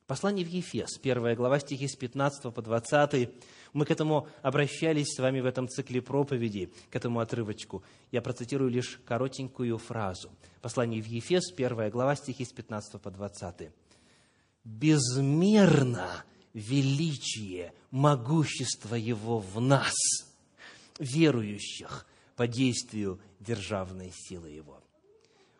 [0.07, 3.29] Послание в Ефес, первая глава, стихи с 15 по 20.
[3.73, 7.83] Мы к этому обращались с вами в этом цикле проповеди, к этому отрывочку.
[8.11, 10.31] Я процитирую лишь коротенькую фразу.
[10.61, 13.71] Послание в Ефес, первая глава, стихи с 15 по 20.
[14.63, 19.95] «Безмерно величие, могущество Его в нас,
[20.99, 24.81] верующих по действию державной силы Его.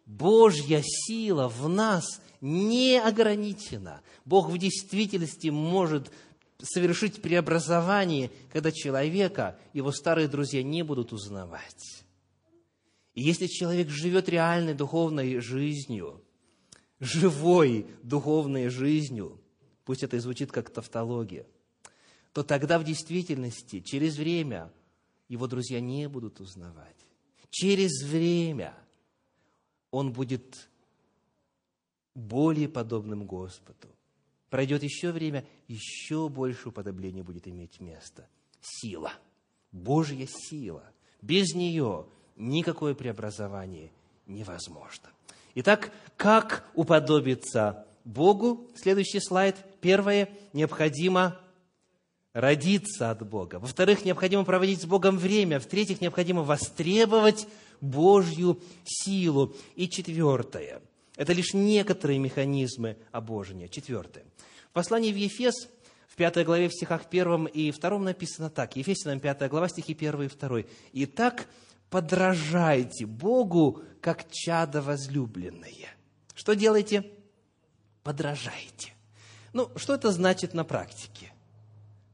[0.05, 4.01] Божья сила в нас не ограничена.
[4.25, 6.11] Бог в действительности может
[6.61, 12.03] совершить преобразование, когда человека его старые друзья не будут узнавать.
[13.13, 16.23] И если человек живет реальной духовной жизнью,
[16.99, 19.40] живой духовной жизнью,
[19.85, 21.45] пусть это и звучит как тавтология,
[22.33, 24.71] то тогда в действительности, через время,
[25.27, 26.95] его друзья не будут узнавать.
[27.49, 28.73] Через время
[29.91, 30.69] он будет
[32.15, 33.87] более подобным Господу.
[34.49, 38.27] Пройдет еще время, еще больше уподобления будет иметь место.
[38.61, 39.13] Сила,
[39.71, 40.83] Божья сила.
[41.21, 43.91] Без нее никакое преобразование
[44.27, 45.09] невозможно.
[45.55, 48.69] Итак, как уподобиться Богу.
[48.75, 49.55] Следующий слайд.
[49.81, 50.29] Первое.
[50.53, 51.39] Необходимо
[52.33, 53.59] родиться от Бога.
[53.59, 55.59] Во-вторых, необходимо проводить с Богом время.
[55.59, 57.47] В-третьих, необходимо востребовать
[57.81, 59.55] Божью силу.
[59.75, 60.81] И четвертое.
[61.17, 63.67] Это лишь некоторые механизмы обожения.
[63.67, 64.23] Четвертое.
[64.69, 65.67] В послании в Ефес,
[66.07, 68.75] в пятой главе, в стихах первом и втором написано так.
[68.75, 70.67] Ефесянам пятая глава, стихи первый и второй.
[70.93, 71.47] «Итак,
[71.89, 75.89] подражайте Богу, как чадо возлюбленные».
[76.33, 77.11] Что делайте?
[78.03, 78.93] подражайте.
[79.53, 81.33] Ну, что это значит на практике?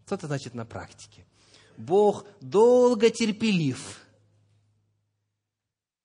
[0.06, 1.26] Что это значит на практике?
[1.78, 4.02] Бог долго терпелив,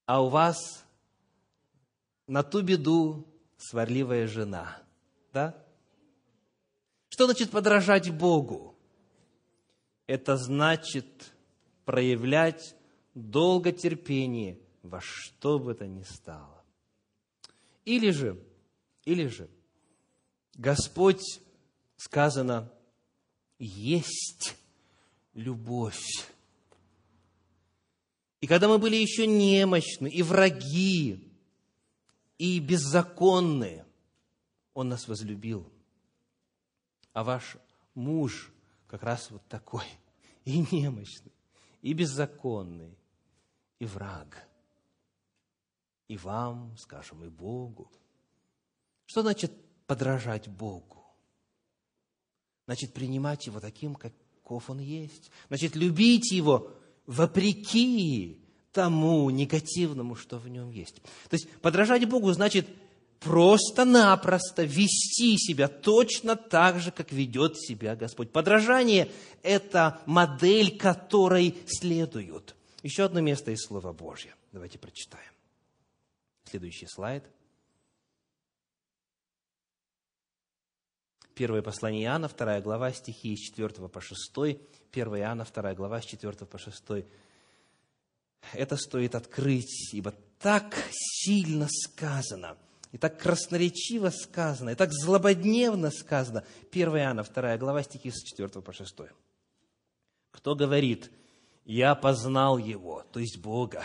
[0.04, 0.84] а у вас
[2.26, 4.76] на ту беду сварливая жена.
[5.32, 5.56] Да?
[7.08, 8.74] Что значит подражать Богу?
[10.06, 11.32] Это значит
[11.86, 12.76] проявлять
[13.14, 16.62] долготерпение во что бы то ни стало.
[17.86, 18.38] Или же,
[19.04, 19.48] или же–
[20.54, 21.40] Господь,
[21.96, 22.70] сказано,
[23.58, 24.56] есть
[25.34, 26.28] любовь.
[28.40, 31.32] И когда мы были еще немощны, и враги,
[32.38, 33.84] и беззаконны,
[34.74, 35.70] Он нас возлюбил.
[37.12, 37.56] А ваш
[37.94, 38.52] муж
[38.88, 39.84] как раз вот такой,
[40.44, 41.32] и немощный,
[41.82, 42.98] и беззаконный,
[43.78, 44.48] и враг.
[46.08, 47.90] И вам, скажем, и Богу.
[49.06, 49.52] Что значит
[49.92, 51.04] подражать Богу.
[52.64, 55.30] Значит, принимать Его таким, каков Он есть.
[55.48, 56.70] Значит, любить Его
[57.04, 58.40] вопреки
[58.72, 61.02] тому негативному, что в нем есть.
[61.28, 62.66] То есть подражать Богу значит
[63.20, 68.30] просто-напросто вести себя точно так же, как ведет себя Господь.
[68.30, 69.10] Подражание–
[69.42, 72.56] это модель, которой следуют.
[72.82, 74.34] Еще одно место из Слова Божьего.
[74.52, 75.32] Давайте прочитаем.
[76.44, 77.24] Следующий слайд.
[81.34, 84.32] Первое послание Иоанна, вторая глава, стихи с 4 по 6.
[84.36, 84.58] 1
[84.92, 86.82] Иоанна, вторая глава, с 4 по 6.
[88.52, 92.56] Это стоит открыть, ибо так сильно сказано–
[92.92, 96.44] и так красноречиво сказано, и так злободневно сказано.
[96.70, 98.94] 1 Иоанна, 2 глава, стихи с 4 по 6.
[100.30, 101.10] Кто говорит,
[101.64, 103.84] я познал Его, то есть Бога.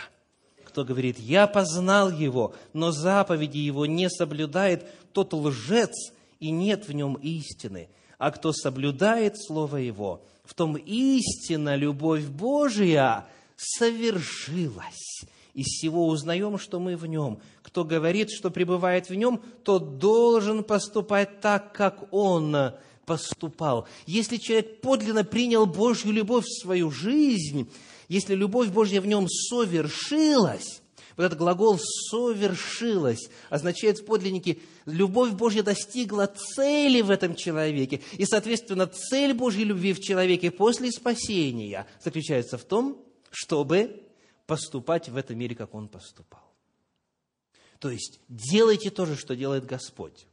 [0.64, 6.92] Кто говорит, я познал Его, но заповеди Его не соблюдает, тот лжец, и нет в
[6.92, 7.88] нем истины.
[8.18, 13.26] А кто соблюдает Слово Его, в том истина, любовь Божия
[13.56, 15.22] совершилась.
[15.54, 17.40] Из всего узнаем, что мы в нем.
[17.62, 22.72] Кто говорит, что пребывает в нем, тот должен поступать так, как он
[23.06, 23.88] поступал.
[24.06, 27.68] Если человек подлинно принял Божью любовь в свою жизнь,
[28.08, 30.82] если любовь Божья в нем совершилась,
[31.18, 38.00] вот этот глагол «совершилась» означает в подлиннике, любовь Божья достигла цели в этом человеке.
[38.12, 44.04] И, соответственно, цель Божьей любви в человеке после спасения заключается в том, чтобы
[44.46, 46.54] поступать в этом мире, как Он поступал.
[47.80, 50.27] То есть делайте то же, что делает Господь.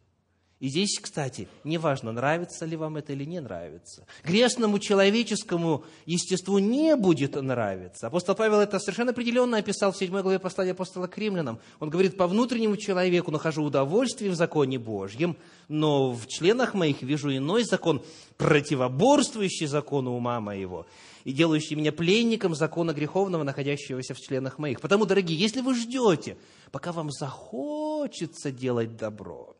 [0.65, 4.07] И здесь, кстати, неважно, нравится ли вам это или не нравится.
[4.23, 8.07] Грешному человеческому естеству не будет нравиться.
[8.07, 11.59] Апостол Павел это совершенно определенно описал в 7 главе послания апостола к римлянам.
[11.79, 15.37] Он говорит, по внутреннему человеку нахожу удовольствие в законе Божьем,
[15.67, 18.01] но в членах моих вижу иной закон,
[18.37, 20.87] противоборствующий закону ума моего
[21.25, 24.81] и делающий меня пленником закона греховного, находящегося в членах моих.
[24.81, 26.37] Потому, дорогие, если вы ждете,
[26.71, 29.54] пока вам захочется делать добро,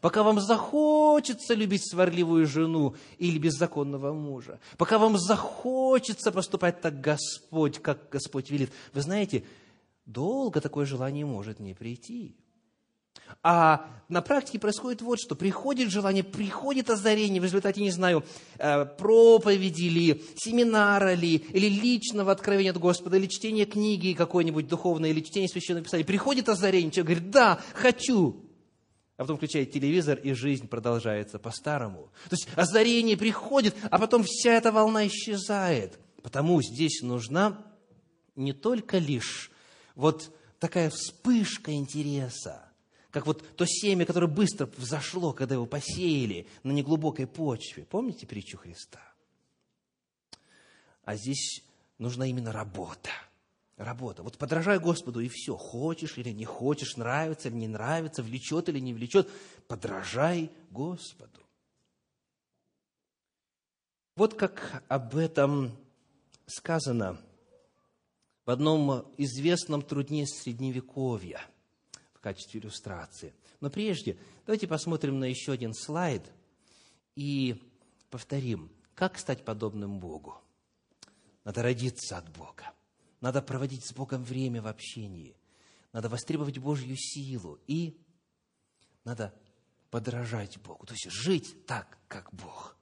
[0.00, 7.80] пока вам захочется любить сварливую жену или беззаконного мужа, пока вам захочется поступать так Господь,
[7.80, 9.44] как Господь велит, вы знаете,
[10.06, 12.36] долго такое желание может не прийти.
[13.42, 15.34] А на практике происходит вот что.
[15.34, 18.24] Приходит желание, приходит озарение в результате, не знаю,
[18.58, 25.10] э, проповеди ли, семинара ли, или личного откровения от Господа, или чтения книги какой-нибудь духовной,
[25.10, 26.04] или чтения священного писания.
[26.04, 28.43] Приходит озарение, человек говорит, да, хочу.
[29.16, 32.10] А потом включает телевизор, и жизнь продолжается по-старому.
[32.28, 35.98] То есть озарение приходит, а потом вся эта волна исчезает.
[36.22, 37.64] Потому здесь нужна
[38.34, 39.52] не только лишь
[39.94, 42.68] вот такая вспышка интереса,
[43.10, 47.84] как вот то семя, которое быстро взошло, когда его посеяли на неглубокой почве.
[47.84, 49.00] Помните притчу Христа?
[51.04, 51.62] А здесь
[51.98, 53.10] нужна именно работа.
[53.76, 54.22] Работа.
[54.22, 55.56] Вот подражай Господу, и все.
[55.56, 59.28] Хочешь или не хочешь, нравится или не нравится, влечет или не влечет,
[59.66, 61.40] подражай Господу.
[64.16, 65.76] Вот как об этом
[66.46, 67.20] сказано
[68.46, 71.40] в одном известном трудне Средневековья–
[72.24, 73.34] качестве иллюстрации.
[73.60, 74.16] Но прежде
[74.46, 76.22] давайте посмотрим на еще один слайд
[77.16, 77.62] и
[78.08, 80.40] повторим, как стать подобным Богу.
[81.44, 82.72] Надо родиться от Бога.
[83.24, 85.34] Надо проводить с Богом время в общении.
[85.94, 87.58] Надо востребовать Божью силу.
[87.66, 87.98] И
[89.02, 89.34] надо
[89.88, 90.84] подражать Богу.
[90.84, 92.76] То есть жить так, как Бог.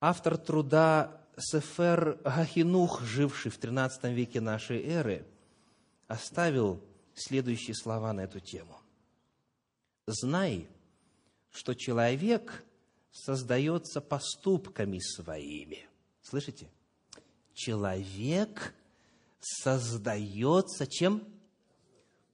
[0.00, 5.26] Автор труда Сефер Гахинух, живший в 13 веке нашей эры,
[6.06, 6.82] оставил
[7.14, 8.80] следующие слова на эту тему.
[10.06, 10.66] «Знай,
[11.50, 12.64] что человек
[13.12, 15.86] создается поступками своими».
[16.22, 16.70] Слышите?
[17.54, 18.74] Человек
[19.40, 21.22] создается чем?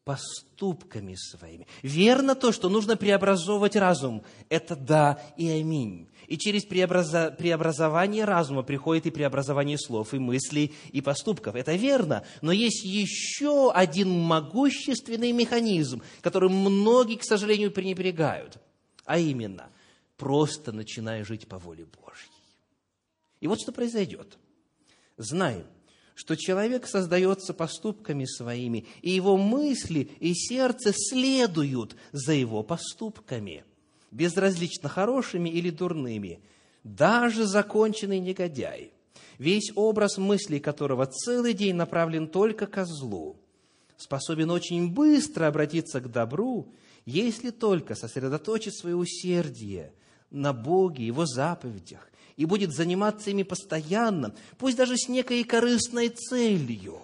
[0.04, 1.66] Поступками своими.
[1.82, 4.22] Верно то, что нужно преобразовывать разум.
[4.48, 6.08] Это да и аминь.
[6.28, 7.32] И через преобраза...
[7.32, 11.56] преобразование разума приходит и преобразование слов, и мыслей, и поступков.
[11.56, 12.24] Это верно.
[12.40, 18.58] Но есть еще один могущественный механизм, который многие, к сожалению, пренебрегают.
[19.04, 19.70] А именно,
[20.16, 22.30] просто начиная жить по воле Божьей.
[23.40, 24.38] И вот что произойдет.
[25.16, 25.66] Знаем,
[26.14, 33.64] что человек создается поступками своими, и его мысли и сердце следуют за его поступками–
[34.16, 36.40] безразлично хорошими или дурными,
[36.84, 38.92] даже законченный негодяй,
[39.38, 43.36] весь образ мыслей которого целый день направлен только ко злу,
[43.96, 46.72] способен очень быстро обратиться к добру,
[47.04, 49.92] если только сосредоточит свое усердие
[50.30, 57.00] на Боге, Его заповедях и будет заниматься ими постоянно, пусть даже с некой корыстной целью.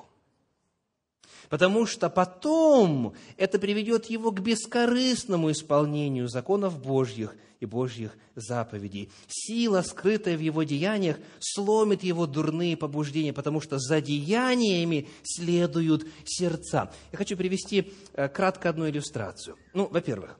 [1.49, 9.11] Потому что потом это приведет его к бескорыстному исполнению законов Божьих и Божьих заповедей.
[9.29, 16.91] Сила, скрытая в его деяниях, сломит его дурные побуждения, потому что за деяниями следуют сердца.
[17.13, 19.57] Я хочу привести э, кратко одну иллюстрацию.
[19.75, 20.39] Ну, во-первых,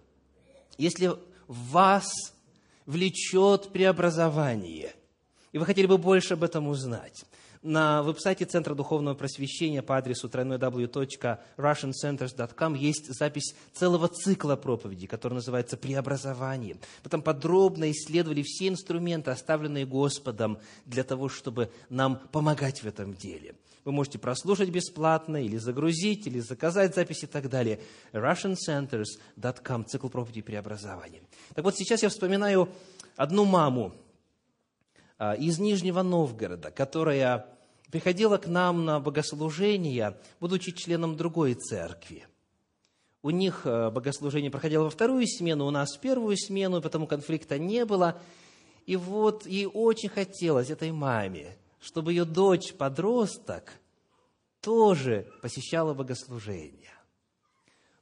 [0.79, 1.13] если
[1.47, 2.32] вас
[2.87, 4.95] влечет преобразование,
[5.53, 7.25] и вы хотели бы больше об этом узнать,
[7.63, 15.77] на веб-сайте Центра Духовного Просвещения по адресу www.russiancenters.com есть запись целого цикла проповедей, который называется
[15.77, 16.79] «Преобразование».
[17.09, 23.55] Там подробно исследовали все инструменты, оставленные Господом для того, чтобы нам помогать в этом деле.
[23.85, 27.81] Вы можете прослушать бесплатно, или загрузить, или заказать запись и так далее.
[28.13, 31.23] russiancenters.com, цикл проповедей преобразования.
[31.55, 32.69] Так вот, сейчас я вспоминаю
[33.17, 33.93] одну маму
[35.19, 37.47] а, из Нижнего Новгорода, которая
[37.91, 42.27] приходила к нам на богослужение, будучи членом другой церкви.
[43.23, 47.59] У них э, богослужение проходило во вторую смену, у нас в первую смену, потому конфликта
[47.59, 48.21] не было.
[48.87, 53.73] И вот ей очень хотелось, этой маме, чтобы ее дочь-подросток
[54.63, 56.89] тоже посещала богослужение.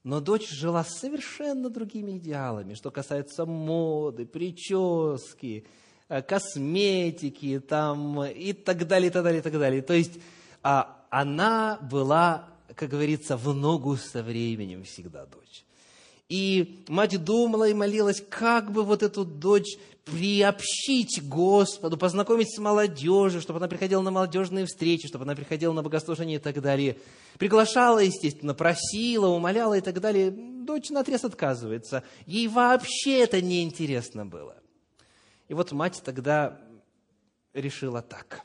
[0.04, 5.66] Но дочь жила совершенно другими идеалами, что касается моды, прически,
[6.10, 9.80] Э, косметики там, и так далее, и так далее, и так далее.
[9.80, 10.18] То есть
[10.60, 15.64] а, она была, как говорится, в ногу со временем всегда дочь.
[16.30, 23.40] И мать думала и молилась, как бы вот эту дочь приобщить Господу, познакомить с молодежью,
[23.40, 26.98] чтобы она приходила на молодежные встречи, чтобы она приходила на богослужение и так далее.
[27.36, 30.30] Приглашала, естественно, просила, умоляла и так далее.
[30.30, 32.04] Дочь на отрез отказывается.
[32.26, 34.56] Ей вообще это неинтересно было.
[35.48, 36.60] И вот мать тогда
[37.54, 38.42] решила так.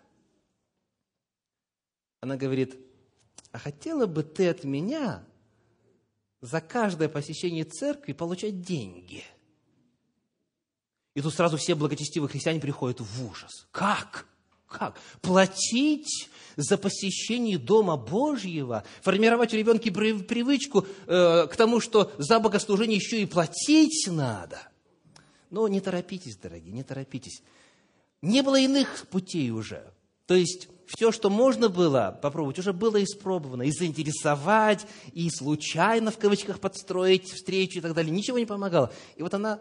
[2.20, 2.80] Она говорит,
[3.52, 5.24] а хотела бы ты от меня
[6.46, 9.24] за каждое посещение церкви получать деньги?
[11.14, 13.68] И тут сразу все благочестивые христиане приходят в ужас.
[13.72, 14.28] Как?
[14.68, 15.00] Как?
[15.22, 18.84] Платить за посещение Дома Божьего?
[19.02, 24.60] Формировать у ребенка привычку э, к тому, что за богослужение еще и платить надо–
[25.56, 27.42] но не торопитесь, дорогие, не торопитесь.
[28.22, 29.94] Не было иных путей уже.
[30.26, 33.64] То есть все, что можно было попробовать, уже было испробовано.
[33.64, 38.12] И заинтересовать, и случайно, в кавычках, подстроить встречу и так далее.
[38.12, 38.94] Ничего не помогало.
[39.16, 39.60] И вот она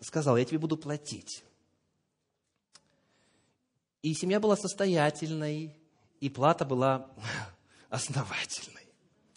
[0.00, 1.44] сказала, я тебе буду платить.
[4.02, 5.76] И семья была состоятельной,
[6.20, 7.08] и плата была
[7.90, 8.81] основательной.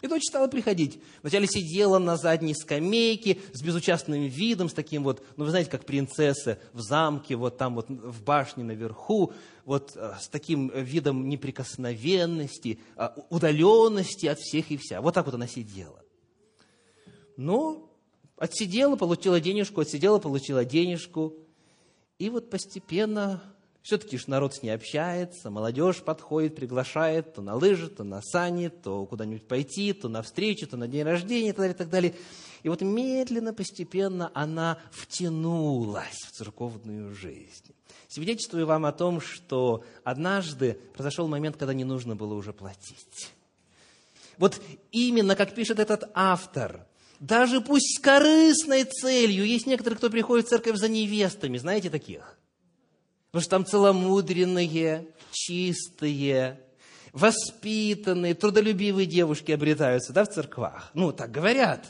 [0.05, 0.99] И дочь стала приходить.
[1.23, 5.83] Вначале сидела на задней скамейке с безучастным видом, с таким вот, ну вы знаете, как
[5.83, 9.33] принцесса в замке, вот там вот в башне наверху,
[9.65, 15.01] вот э, с таким видом неприкосновенности, э, удаленности от всех и вся.
[15.01, 16.03] Вот так вот она сидела.
[17.35, 17.89] Ну,
[18.37, 21.33] отсидела, получила денежку, отсидела, получила денежку.
[22.19, 23.41] И вот постепенно
[23.85, 28.69] все-таки ж народ с ней общается, молодежь подходит, приглашает то на лыжи, то на сани,
[28.69, 31.89] то куда-нибудь пойти, то на встречу, то на день рождения и так далее, и так
[31.91, 32.15] далее.
[32.63, 37.75] И вот медленно, постепенно она втянулась в церковную жизнь.
[38.07, 43.33] Свидетельствую вам о том, что однажды произошел момент, когда не нужно было уже платить.
[44.39, 44.59] Вот
[44.91, 46.87] именно, как пишет этот автор,
[47.19, 52.34] даже пусть с корыстной целью, есть некоторые, кто приходит в церковь за невестами, знаете таких?
[53.35, 56.57] Потому что там целомудренные, чистые,
[57.11, 60.89] воспитанные, трудолюбивые девушки обретаются да, в церквах.
[60.93, 61.85] Ну, так говорят.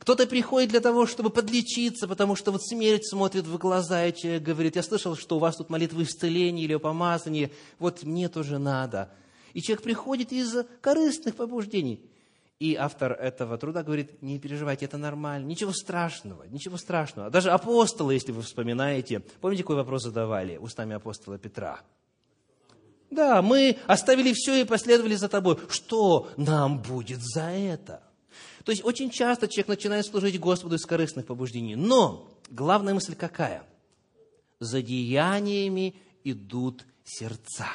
[0.00, 4.42] Кто-то приходит для того, чтобы подлечиться, потому что вот смерть смотрит в глаза, и человек
[4.42, 8.58] говорит, я слышал, что у вас тут молитвы исцеления или о помазании, вот мне тоже
[8.58, 9.12] надо.
[9.52, 12.00] И человек приходит из корыстных побуждений.
[12.60, 17.28] И автор этого труда говорит, не переживайте, это нормально, ничего страшного, ничего страшного.
[17.28, 21.80] Даже апостолы, если вы вспоминаете, помните, какой вопрос задавали устами апостола Петра?
[23.10, 25.58] Да, мы оставили все и последовали за тобой.
[25.68, 28.02] Что нам будет за это?
[28.64, 31.76] То есть очень часто человек начинает служить Господу из корыстных побуждений.
[31.76, 33.64] Но главная мысль какая?
[34.58, 35.94] За деяниями
[36.24, 37.66] идут сердца.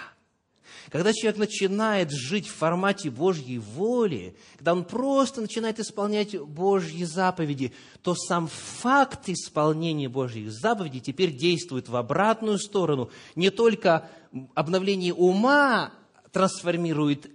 [0.91, 7.73] Когда человек начинает жить в формате Божьей воли, когда он просто начинает исполнять Божьи заповеди,
[8.01, 13.11] то сам факт исполнения Божьих заповедей теперь действует в обратную сторону.
[13.35, 14.09] Не только
[14.55, 15.93] обновление ума
[16.31, 17.29] трансформирует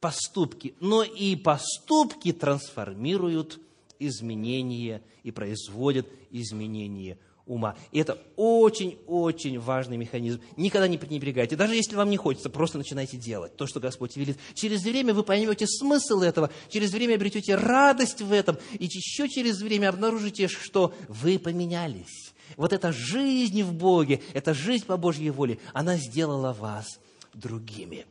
[0.00, 3.60] поступки, но и поступки трансформируют
[3.98, 7.18] изменения и производят изменения
[7.50, 7.76] ума.
[7.90, 10.40] И это очень-очень важный механизм.
[10.56, 11.56] Никогда не пренебрегайте.
[11.56, 14.38] Даже если вам не хочется, просто начинайте делать то, что Господь велит.
[14.54, 19.60] Через время вы поймете смысл этого, через время обретете радость в этом, и еще через
[19.60, 22.32] время обнаружите, что вы поменялись.
[22.56, 27.00] Вот эта жизнь в Боге, эта жизнь по Божьей воле, она сделала вас
[27.34, 28.06] другими.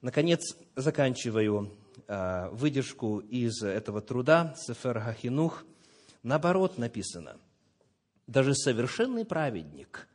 [0.00, 1.70] Наконец, заканчиваю
[2.08, 5.64] э, выдержку из этого труда Сефер Хахинух.
[6.22, 7.36] Наоборот написано–
[8.32, 10.08] даже совершенный праведник,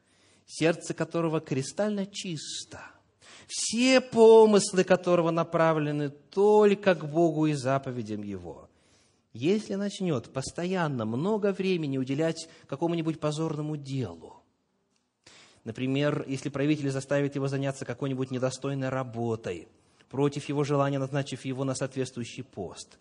[0.45, 2.81] сердце которого кристально чисто,
[3.47, 8.69] все помыслы которого направлены только к Богу и заповедям Его.
[9.33, 14.41] Если начнет постоянно много времени уделять какому-нибудь позорному делу,
[15.63, 19.67] например, если правитель заставит его заняться какой-нибудь недостойной работой,
[20.09, 22.97] против его желания назначив его на соответствующий пост,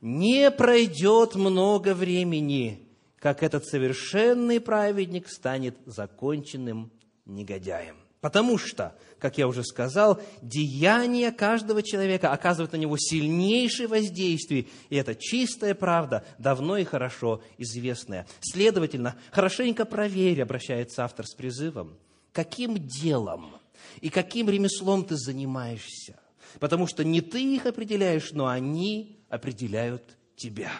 [0.00, 2.85] не пройдет много времени,
[3.26, 6.92] как этот совершенный праведник станет законченным
[7.24, 7.96] негодяем.
[8.20, 14.94] Потому что, как я уже сказал, деяния каждого человека оказывают на него сильнейшее воздействие, и
[14.94, 18.28] это чистая правда, давно и хорошо известная.
[18.42, 21.98] Следовательно, хорошенько проверь, обращается автор с призывом,
[22.30, 23.56] каким делом
[24.00, 26.14] и каким ремеслом ты занимаешься.
[26.60, 30.70] Потому что не ты их определяешь, но они определяют тебя.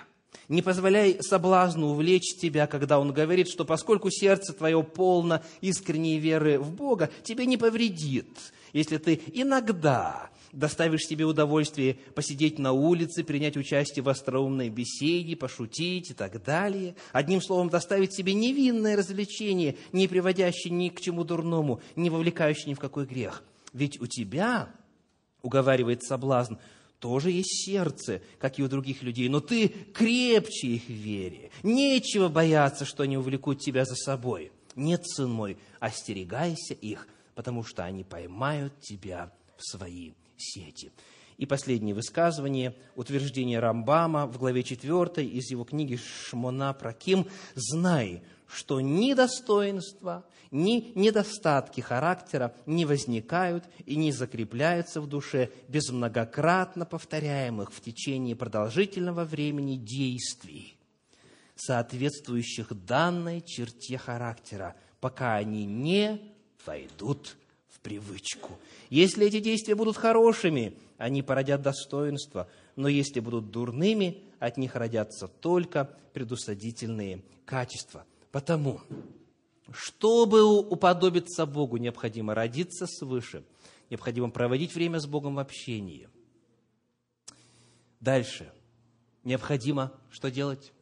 [0.49, 6.59] Не позволяй соблазну увлечь тебя, когда он говорит, что поскольку сердце твое полно искренней веры
[6.59, 8.28] в Бога, тебе не повредит,
[8.72, 16.11] если ты иногда доставишь себе удовольствие посидеть на улице, принять участие в остроумной беседе, пошутить
[16.11, 16.94] и так далее.
[17.12, 22.74] Одним словом, доставить себе невинное развлечение, не приводящее ни к чему дурному, не вовлекающее ни
[22.74, 23.42] в какой грех.
[23.72, 24.70] Ведь у тебя,
[25.42, 26.55] уговаривает соблазн,
[26.99, 31.51] тоже есть сердце, как и у других людей, но ты крепче их в вере.
[31.62, 34.53] Нечего бояться, что они увлекут тебя за собой.
[34.74, 40.92] Нет, сын мой, остерегайся их, потому что они поймают тебя в свои сети.
[41.38, 47.26] И последнее высказывание, утверждение Рамбама в главе 4 из его книги «Шмона Праким».
[47.55, 55.90] «Знай, что ни достоинства, ни недостатки характера не возникают и не закрепляются в душе без
[55.90, 60.76] многократно повторяемых в течение продолжительного времени действий,
[61.57, 66.20] соответствующих данной черте характера, пока они не
[66.64, 67.36] войдут
[67.68, 68.59] в привычку.
[68.90, 75.28] Если эти действия будут хорошими, они породят достоинство, но если будут дурными, от них родятся
[75.28, 78.05] только предусадительные качества.
[78.33, 78.81] Потому
[79.72, 83.45] чтобы уподобиться Богу, необходимо родиться свыше,
[83.91, 86.09] необходимо проводить время с Богом в общении.
[88.01, 88.53] Дальше.
[89.24, 90.72] Необходимо что делать?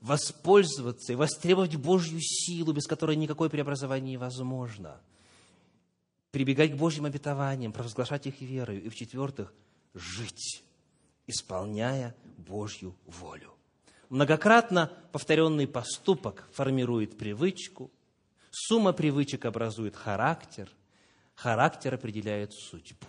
[0.00, 5.00] Воспользоваться и востребовать Божью силу, без которой никакое преобразование невозможно.
[6.30, 8.82] Прибегать к Божьим обетованиям, провозглашать их верою.
[8.82, 9.52] И в-четвертых,
[9.92, 10.62] жить,
[11.26, 13.52] исполняя Божью волю.
[14.10, 17.92] Многократно повторенный поступок формирует привычку,
[18.50, 20.68] сумма привычек образует характер,
[21.36, 23.06] характер определяет судьбу.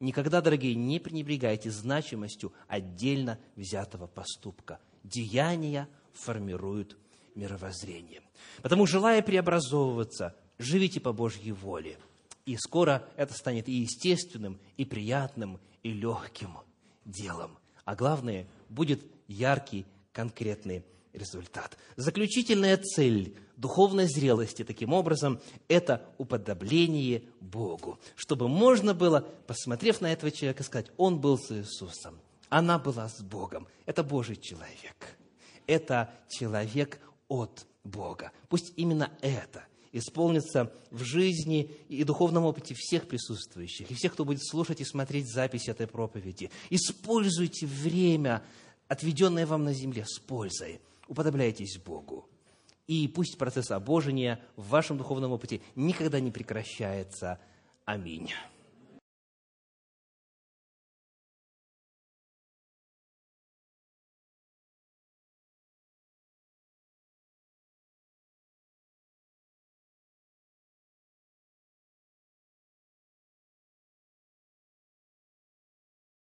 [0.00, 4.80] Никогда, дорогие, не пренебрегайте значимостью отдельно взятого поступка.
[5.04, 6.98] Деяния формируют
[7.36, 8.20] мировоззрение.
[8.62, 11.98] Потому, желая преобразовываться, живите по Божьей воле.
[12.46, 16.58] И скоро это станет и естественным, и приятным, и легким
[17.04, 17.56] делом.
[17.84, 21.76] А главное, будет яркий, конкретный результат.
[21.96, 27.98] Заключительная цель духовной зрелости, таким образом, это уподобление Богу.
[28.16, 32.18] Чтобы можно было, посмотрев на этого человека, сказать, он был с Иисусом,
[32.48, 33.66] она была с Богом.
[33.86, 35.16] Это Божий человек.
[35.66, 38.32] Это человек от Бога.
[38.48, 44.44] Пусть именно это исполнится в жизни и духовном опыте всех присутствующих, и всех, кто будет
[44.44, 46.50] слушать и смотреть запись этой проповеди.
[46.70, 48.42] Используйте время
[48.92, 50.80] отведенное вам на земле, с пользой.
[51.08, 52.28] Уподобляйтесь Богу.
[52.86, 57.38] И пусть процесс обожения в вашем духовном опыте никогда не прекращается.
[57.86, 58.30] Аминь.